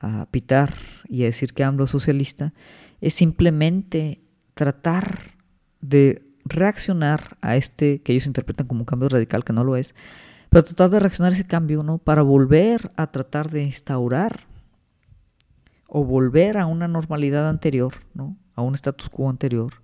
a 0.00 0.26
pitar 0.30 0.74
y 1.08 1.22
a 1.22 1.26
decir 1.26 1.52
que 1.52 1.64
AMLO 1.64 1.84
es 1.84 1.90
socialista, 1.90 2.54
es 3.00 3.14
simplemente 3.14 4.22
tratar 4.54 5.36
de 5.80 6.22
reaccionar 6.44 7.36
a 7.40 7.56
este 7.56 8.02
que 8.02 8.12
ellos 8.12 8.26
interpretan 8.26 8.66
como 8.66 8.80
un 8.80 8.86
cambio 8.86 9.08
radical, 9.08 9.44
que 9.44 9.52
no 9.52 9.64
lo 9.64 9.76
es, 9.76 9.94
pero 10.48 10.64
tratar 10.64 10.90
de 10.90 11.00
reaccionar 11.00 11.32
a 11.32 11.34
ese 11.34 11.46
cambio, 11.46 11.82
¿no? 11.82 11.98
Para 11.98 12.22
volver 12.22 12.90
a 12.96 13.08
tratar 13.08 13.50
de 13.50 13.64
instaurar 13.64 14.46
o 15.86 16.04
volver 16.04 16.58
a 16.58 16.66
una 16.66 16.88
normalidad 16.88 17.48
anterior, 17.48 17.94
¿no? 18.14 18.36
A 18.54 18.62
un 18.62 18.74
status 18.74 19.08
quo 19.08 19.28
anterior, 19.28 19.74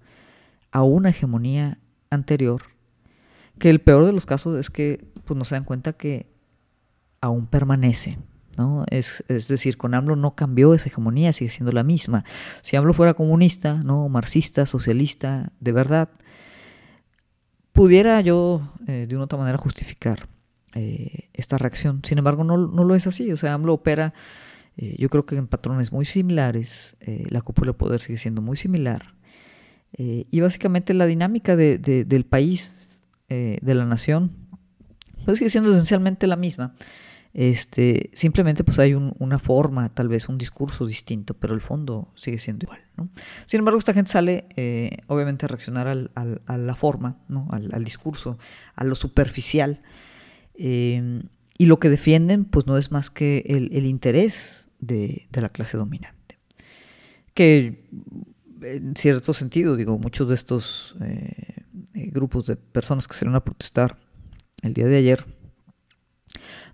a 0.72 0.82
una 0.82 1.10
hegemonía 1.10 1.78
anterior, 2.10 2.62
que 3.58 3.70
el 3.70 3.80
peor 3.80 4.06
de 4.06 4.12
los 4.12 4.26
casos 4.26 4.58
es 4.58 4.70
que 4.70 5.04
pues 5.24 5.36
no 5.36 5.44
se 5.44 5.54
dan 5.54 5.64
cuenta 5.64 5.92
que 5.94 6.26
aún 7.20 7.46
permanece. 7.46 8.18
¿no? 8.56 8.84
Es, 8.90 9.24
decir, 9.28 9.76
con 9.76 9.94
AMLO 9.94 10.16
no 10.16 10.34
cambió 10.34 10.74
esa 10.74 10.88
hegemonía, 10.88 11.32
sigue 11.32 11.50
siendo 11.50 11.72
la 11.72 11.82
misma. 11.82 12.24
Si 12.62 12.76
AMLO 12.76 12.94
fuera 12.94 13.14
comunista, 13.14 13.82
¿no? 13.82 14.08
marxista, 14.08 14.66
socialista, 14.66 15.52
de 15.60 15.72
verdad, 15.72 16.10
pudiera 17.72 18.20
yo 18.20 18.72
eh, 18.86 19.06
de 19.08 19.16
una 19.16 19.24
otra 19.24 19.38
manera 19.38 19.58
justificar 19.58 20.28
eh, 20.74 21.30
esta 21.32 21.58
reacción. 21.58 22.02
Sin 22.04 22.18
embargo, 22.18 22.44
no, 22.44 22.56
lo 22.56 22.94
es 22.94 23.06
así. 23.06 23.32
O 23.32 23.36
sea, 23.36 23.54
AMLO 23.54 23.74
opera, 23.74 24.14
eh, 24.76 24.94
yo 24.98 25.08
creo 25.08 25.26
que 25.26 25.36
en 25.36 25.46
patrones 25.46 25.92
muy 25.92 26.04
similares, 26.04 26.96
la 27.28 27.42
cúpula 27.42 27.72
de 27.72 27.78
poder 27.78 28.00
sigue 28.00 28.18
siendo 28.18 28.42
muy 28.42 28.56
similar. 28.56 29.14
y 29.96 30.40
básicamente 30.40 30.94
la 30.94 31.06
dinámica 31.06 31.56
del 31.56 32.24
país, 32.24 32.83
de 33.28 33.74
la 33.74 33.84
nación, 33.84 34.32
pues 35.24 35.38
sigue 35.38 35.50
siendo 35.50 35.70
esencialmente 35.72 36.26
la 36.26 36.36
misma. 36.36 36.74
Este, 37.34 38.10
simplemente 38.14 38.62
pues 38.62 38.78
hay 38.78 38.94
una 38.94 39.40
forma, 39.40 39.92
tal 39.92 40.06
vez 40.06 40.28
un 40.28 40.38
discurso 40.38 40.86
distinto, 40.86 41.34
pero 41.34 41.52
el 41.52 41.60
fondo 41.60 42.12
sigue 42.14 42.38
siendo 42.38 42.64
igual. 42.64 42.80
Sin 43.46 43.58
embargo, 43.58 43.78
esta 43.78 43.92
gente 43.92 44.12
sale 44.12 44.46
eh, 44.54 44.98
obviamente 45.08 45.44
a 45.44 45.48
reaccionar 45.48 45.88
al, 45.88 46.12
a 46.14 46.56
la 46.56 46.76
forma, 46.76 47.18
¿no? 47.28 47.48
al, 47.50 47.82
discurso, 47.82 48.38
a 48.76 48.84
lo 48.84 48.94
superficial. 48.94 49.82
Eh, 50.54 51.22
y 51.58 51.66
lo 51.66 51.80
que 51.80 51.88
defienden 51.90 52.44
pues 52.44 52.66
no 52.66 52.78
es 52.78 52.92
más 52.92 53.10
que 53.10 53.42
el, 53.46 53.86
interés 53.86 54.68
de, 54.78 55.26
la 55.32 55.48
clase 55.48 55.76
dominante. 55.76 56.38
Que 57.34 57.84
en 58.62 58.94
cierto 58.94 59.34
sentido, 59.34 59.74
digo, 59.74 59.98
muchos 59.98 60.28
de 60.28 60.36
estos 60.36 60.94
eh, 61.00 61.63
grupos 61.94 62.46
de 62.46 62.56
personas 62.56 63.08
que 63.08 63.14
salieron 63.14 63.36
a 63.36 63.44
protestar 63.44 63.98
el 64.62 64.74
día 64.74 64.86
de 64.86 64.96
ayer, 64.96 65.24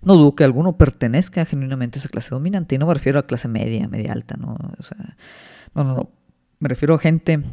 no 0.01 0.15
dudo 0.15 0.35
que 0.35 0.43
alguno 0.43 0.77
pertenezca 0.77 1.45
genuinamente 1.45 1.97
a 1.97 2.01
esa 2.01 2.09
clase 2.09 2.31
dominante. 2.31 2.75
Y 2.75 2.77
no 2.77 2.87
me 2.87 2.93
refiero 2.93 3.19
a 3.19 3.27
clase 3.27 3.47
media, 3.47 3.87
media 3.87 4.13
alta, 4.13 4.35
¿no? 4.35 4.57
O 4.77 4.83
sea, 4.83 5.17
no, 5.75 5.83
no, 5.83 5.95
no. 5.95 6.11
Me 6.59 6.69
refiero 6.69 6.95
a 6.95 6.99
gente 6.99 7.43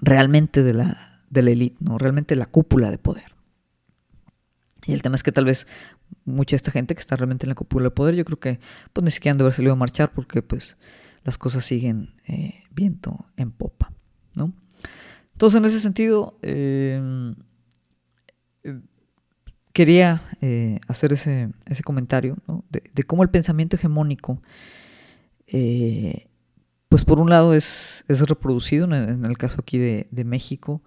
realmente 0.00 0.62
de 0.62 0.74
la, 0.74 1.20
de 1.30 1.42
la 1.42 1.50
élite, 1.50 1.76
¿no? 1.80 1.98
realmente 1.98 2.36
la 2.36 2.46
cúpula 2.46 2.90
de 2.90 2.98
poder. 2.98 3.36
Y 4.86 4.92
el 4.92 5.02
tema 5.02 5.16
es 5.16 5.22
que 5.22 5.32
tal 5.32 5.44
vez 5.44 5.66
mucha 6.24 6.52
de 6.52 6.56
esta 6.56 6.70
gente 6.70 6.94
que 6.94 7.00
está 7.00 7.16
realmente 7.16 7.44
en 7.46 7.50
la 7.50 7.54
cúpula 7.54 7.84
de 7.84 7.90
poder, 7.90 8.14
yo 8.14 8.24
creo 8.24 8.40
que 8.40 8.60
pues 8.92 9.04
ni 9.04 9.10
siquiera 9.10 9.32
han 9.32 9.38
de 9.38 9.44
haber 9.44 9.52
salido 9.52 9.72
a 9.72 9.76
marchar 9.76 10.12
porque 10.12 10.42
pues 10.42 10.76
las 11.24 11.36
cosas 11.36 11.64
siguen 11.64 12.14
eh, 12.26 12.64
viento 12.70 13.26
en 13.36 13.50
popa, 13.50 13.92
¿no? 14.34 14.54
Entonces 15.38 15.56
en 15.56 15.64
ese 15.66 15.78
sentido 15.78 16.36
em, 16.42 17.36
eh, 18.64 18.80
quería 19.72 20.20
eh, 20.40 20.80
hacer 20.88 21.12
ese, 21.12 21.50
ese 21.66 21.84
comentario 21.84 22.36
de, 22.70 23.04
cómo 23.04 23.22
el 23.22 23.30
pensamiento 23.30 23.76
hegemónico 23.76 24.42
pues 26.88 27.04
por 27.04 27.20
un 27.20 27.30
lado 27.30 27.54
es, 27.54 28.04
es 28.08 28.20
reproducido 28.22 28.84
en 28.86 29.24
el, 29.24 29.38
caso 29.38 29.60
aquí 29.60 29.78
de, 29.78 30.08
de, 30.10 30.24
México 30.24 30.82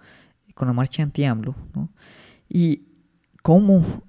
con 0.53 0.67
la 0.67 0.73
marcha 0.73 1.01
anti-AMLO, 1.01 1.55
¿no? 1.73 1.89
Y 2.49 2.83
cómo 3.41 4.03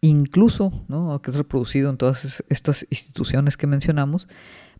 incluso, 0.00 0.72
¿no? 0.88 1.22
que 1.22 1.30
es 1.30 1.36
reproducido 1.36 1.88
en 1.90 1.98
todas 1.98 2.42
estas 2.48 2.84
instituciones 2.90 3.56
que 3.56 3.68
mencionamos, 3.68 4.26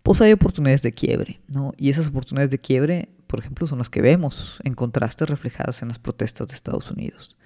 pues 0.02 0.20
hay 0.20 0.32
oportunidades 0.32 0.82
de 0.82 0.92
quiebre, 0.92 1.40
¿no? 1.48 1.72
Y 1.76 1.90
esas 1.90 2.08
oportunidades 2.08 2.50
de 2.50 2.58
quiebre, 2.58 3.08
por 3.26 3.40
ejemplo, 3.40 3.66
son 3.66 3.78
las 3.78 3.90
que 3.90 4.00
vemos 4.00 4.60
en 4.64 4.74
contraste 4.74 5.26
reflejadas 5.26 5.82
en 5.82 5.88
las 5.88 5.98
protestas 5.98 6.48
de 6.48 6.54
Estados 6.54 6.90
Unidos, 6.90 7.36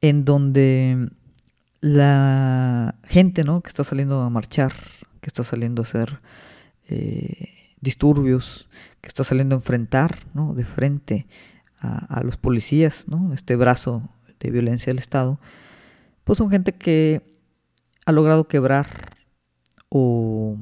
en 0.00 0.24
donde 0.24 1.10
la 1.80 2.94
gente, 3.04 3.44
¿no? 3.44 3.60
Que 3.60 3.68
está 3.68 3.84
saliendo 3.84 4.20
a 4.20 4.30
marchar, 4.30 4.72
que 5.20 5.28
está 5.28 5.44
saliendo 5.44 5.82
a 5.82 5.84
hacer 5.84 6.20
eh, 6.88 7.48
disturbios, 7.80 8.68
que 9.00 9.08
está 9.08 9.24
saliendo 9.24 9.54
a 9.54 9.58
enfrentar, 9.58 10.20
¿no? 10.32 10.54
De 10.54 10.64
frente 10.64 11.26
a, 11.78 12.18
a 12.20 12.22
los 12.22 12.36
policías, 12.36 13.06
¿no? 13.08 13.34
Este 13.34 13.56
brazo 13.56 14.08
de 14.40 14.50
violencia 14.50 14.90
del 14.90 14.98
Estado, 14.98 15.38
pues 16.24 16.38
son 16.38 16.50
gente 16.50 16.72
que 16.72 17.22
ha 18.06 18.12
logrado 18.12 18.48
quebrar 18.48 19.16
o 19.88 20.56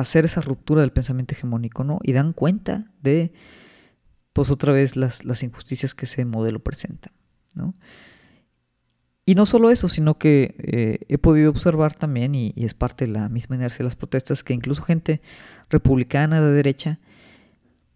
hacer 0.00 0.24
esa 0.24 0.40
ruptura 0.40 0.82
del 0.82 0.92
pensamiento 0.92 1.34
hegemónico, 1.34 1.84
¿no? 1.84 1.98
Y 2.02 2.12
dan 2.12 2.32
cuenta 2.32 2.90
de, 3.02 3.32
pues 4.32 4.50
otra 4.50 4.72
vez, 4.72 4.96
las, 4.96 5.24
las 5.24 5.42
injusticias 5.42 5.94
que 5.94 6.06
ese 6.06 6.24
modelo 6.24 6.60
presenta, 6.60 7.12
¿no? 7.54 7.74
Y 9.26 9.34
no 9.36 9.46
solo 9.46 9.70
eso, 9.70 9.88
sino 9.88 10.18
que 10.18 10.56
eh, 10.58 11.06
he 11.08 11.18
podido 11.18 11.50
observar 11.50 11.94
también, 11.94 12.34
y, 12.34 12.52
es 12.56 12.74
parte 12.74 13.06
de 13.06 13.12
la 13.12 13.28
misma 13.28 13.56
inercia 13.56 13.78
de 13.78 13.84
las 13.84 13.96
protestas, 13.96 14.42
que 14.42 14.54
incluso 14.54 14.82
gente 14.82 15.20
republicana 15.68 16.40
de 16.40 16.52
derecha, 16.52 16.98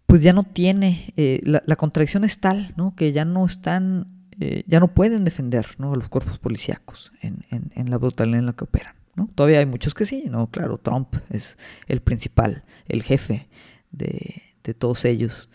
pues 0.05 0.21
ya 0.21 0.31
no 0.31 0.43
tiene, 0.43 1.13
eh, 1.17 1.41
la, 1.43 1.75
contradicción 1.75 2.23
es 2.23 2.39
tal, 2.39 2.73
¿no? 2.77 2.95
Que 2.95 3.11
ya 3.11 3.25
no 3.25 3.45
están, 3.45 4.29
eh, 4.39 4.63
ya 4.67 4.79
no 4.79 4.93
pueden 4.93 5.25
defender, 5.25 5.67
¿no? 5.77 5.93
A 5.93 5.97
los 5.97 6.07
cuerpos 6.07 6.39
policíacos 6.39 7.11
en, 7.21 7.43
en 7.49 7.89
la 7.89 7.97
brutalidad 7.97 8.39
en 8.39 8.45
la 8.45 8.53
que 8.53 8.63
operan. 8.63 8.95
Todavía 9.35 9.59
hay 9.59 9.65
muchos 9.65 9.93
que 9.93 10.05
sí, 10.05 10.25
¿no? 10.29 10.49
Claro, 10.51 10.77
Trump 10.77 11.15
es 11.29 11.57
el 11.87 12.01
principal, 12.01 12.63
el 12.87 13.03
jefe 13.03 13.47
de, 13.91 14.41
todos 14.77 15.05
ellos, 15.05 15.49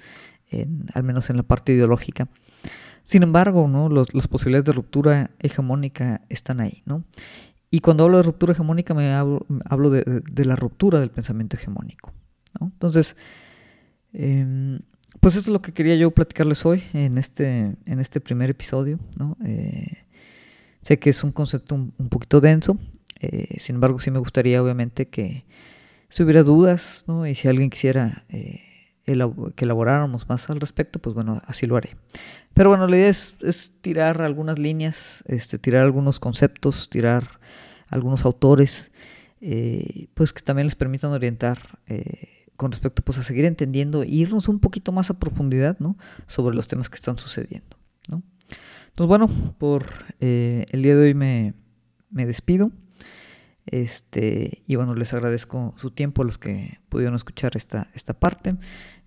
al 0.94 1.02
menos 1.02 1.30
en 1.30 1.36
la 1.36 1.42
parte 1.42 1.72
ideológica. 1.72 2.28
Sin 3.02 3.22
embargo, 3.22 3.68
¿no? 3.68 3.88
Los, 3.88 4.14
las 4.14 4.28
posibilidades 4.28 4.66
de 4.66 4.72
ruptura 4.72 5.30
hegemónica 5.40 6.22
están 6.28 6.60
ahí, 6.60 6.82
¿no? 6.86 7.04
Y 7.70 7.80
cuando 7.80 8.04
hablo 8.04 8.16
de 8.16 8.24
ruptura 8.24 8.52
hegemónica 8.52 8.94
me 8.94 9.12
hablo, 9.12 9.90
de, 9.90 10.44
la 10.44 10.56
ruptura 10.56 10.98
del 10.98 11.10
pensamiento 11.10 11.56
hegemónico. 11.56 12.12
Entonces, 12.60 13.16
em, 14.12 14.80
pues 15.20 15.36
esto 15.36 15.50
es 15.50 15.52
lo 15.52 15.62
que 15.62 15.72
quería 15.72 15.94
yo 15.94 16.10
platicarles 16.10 16.66
hoy 16.66 16.82
en 16.92 17.16
este, 17.16 17.76
en 17.84 18.00
este 18.00 18.20
primer 18.20 18.50
episodio. 18.50 18.98
Eh, 19.44 19.98
sé 20.82 20.98
que 20.98 21.10
es 21.10 21.22
un 21.22 21.30
concepto 21.30 21.76
un 21.76 22.08
poquito 22.08 22.40
denso, 22.40 22.76
eh, 23.20 23.56
sin 23.58 23.76
embargo, 23.76 23.98
sí 23.98 24.10
me 24.10 24.18
gustaría, 24.18 24.62
obviamente, 24.62 25.08
que 25.08 25.44
si 26.08 26.22
hubiera 26.22 26.42
dudas, 26.42 27.04
¿no? 27.06 27.26
Y 27.26 27.34
si 27.34 27.48
alguien 27.48 27.70
quisiera 27.70 28.24
eh, 28.30 28.62
que 29.04 29.64
elaboráramos 29.64 30.28
más 30.28 30.48
al 30.50 30.60
respecto, 30.60 30.98
pues 30.98 31.14
bueno, 31.14 31.40
así 31.46 31.66
lo 31.66 31.76
haré. 31.76 31.96
Pero 32.54 32.70
bueno, 32.70 32.86
la 32.86 32.96
idea 32.96 33.08
es, 33.08 33.76
tirar 33.80 34.22
algunas 34.22 34.58
líneas, 34.58 35.22
este, 35.26 35.58
tirar 35.58 35.84
algunos 35.84 36.18
conceptos, 36.18 36.88
tirar 36.88 37.40
algunos 37.88 38.24
autores, 38.24 38.90
eh, 39.40 40.08
pues 40.14 40.32
que 40.32 40.42
también 40.42 40.66
les 40.66 40.74
permitan 40.74 41.12
orientar 41.12 41.78
con 42.56 42.70
respecto 42.72 43.02
pues, 43.02 43.18
a 43.18 43.22
seguir 43.22 43.44
entendiendo 43.46 44.02
e 44.02 44.08
irnos 44.08 44.48
un 44.48 44.60
poquito 44.60 44.92
más 44.92 45.10
a 45.10 45.18
profundidad, 45.18 45.78
¿no? 45.78 45.96
Sobre 46.26 46.54
los 46.54 46.68
temas 46.68 46.88
que 46.88 46.96
están 46.96 47.18
sucediendo, 47.18 47.76
¿no? 48.08 48.22
Entonces, 48.88 49.08
bueno, 49.08 49.28
por 49.58 49.86
el 50.18 50.82
día 50.82 50.96
de 50.96 51.02
hoy 51.02 51.14
me, 51.14 51.54
me 52.10 52.26
despido. 52.26 52.70
Este, 53.70 54.62
y 54.66 54.74
bueno, 54.74 54.96
les 54.96 55.12
agradezco 55.14 55.74
su 55.76 55.92
tiempo 55.92 56.22
a 56.22 56.24
los 56.24 56.38
que 56.38 56.80
pudieron 56.88 57.14
escuchar 57.14 57.56
esta, 57.56 57.88
esta 57.94 58.14
parte. 58.14 58.56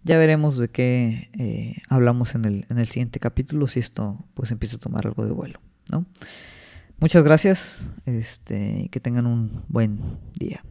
Ya 0.04 0.18
veremos 0.18 0.58
de 0.58 0.70
qué 0.70 1.30
eh, 1.38 1.82
hablamos 1.90 2.34
en 2.34 2.46
el, 2.46 2.66
en 2.70 2.78
el 2.78 2.88
siguiente 2.88 3.20
capítulo, 3.20 3.68
si 3.68 3.82
esto 3.82 4.26
pues 4.34 4.52
empieza 4.52 4.78
a 4.78 4.80
tomar 4.80 5.06
algo 5.06 5.26
de 5.26 5.34
vuelo. 5.34 5.60
¿no? 5.92 6.06
Muchas 7.00 7.26
gracias, 7.26 7.90
este, 8.06 8.88
que 8.90 9.02
tengan 9.02 9.26
un 9.26 9.64
buen 9.68 10.00
día. 10.40 10.64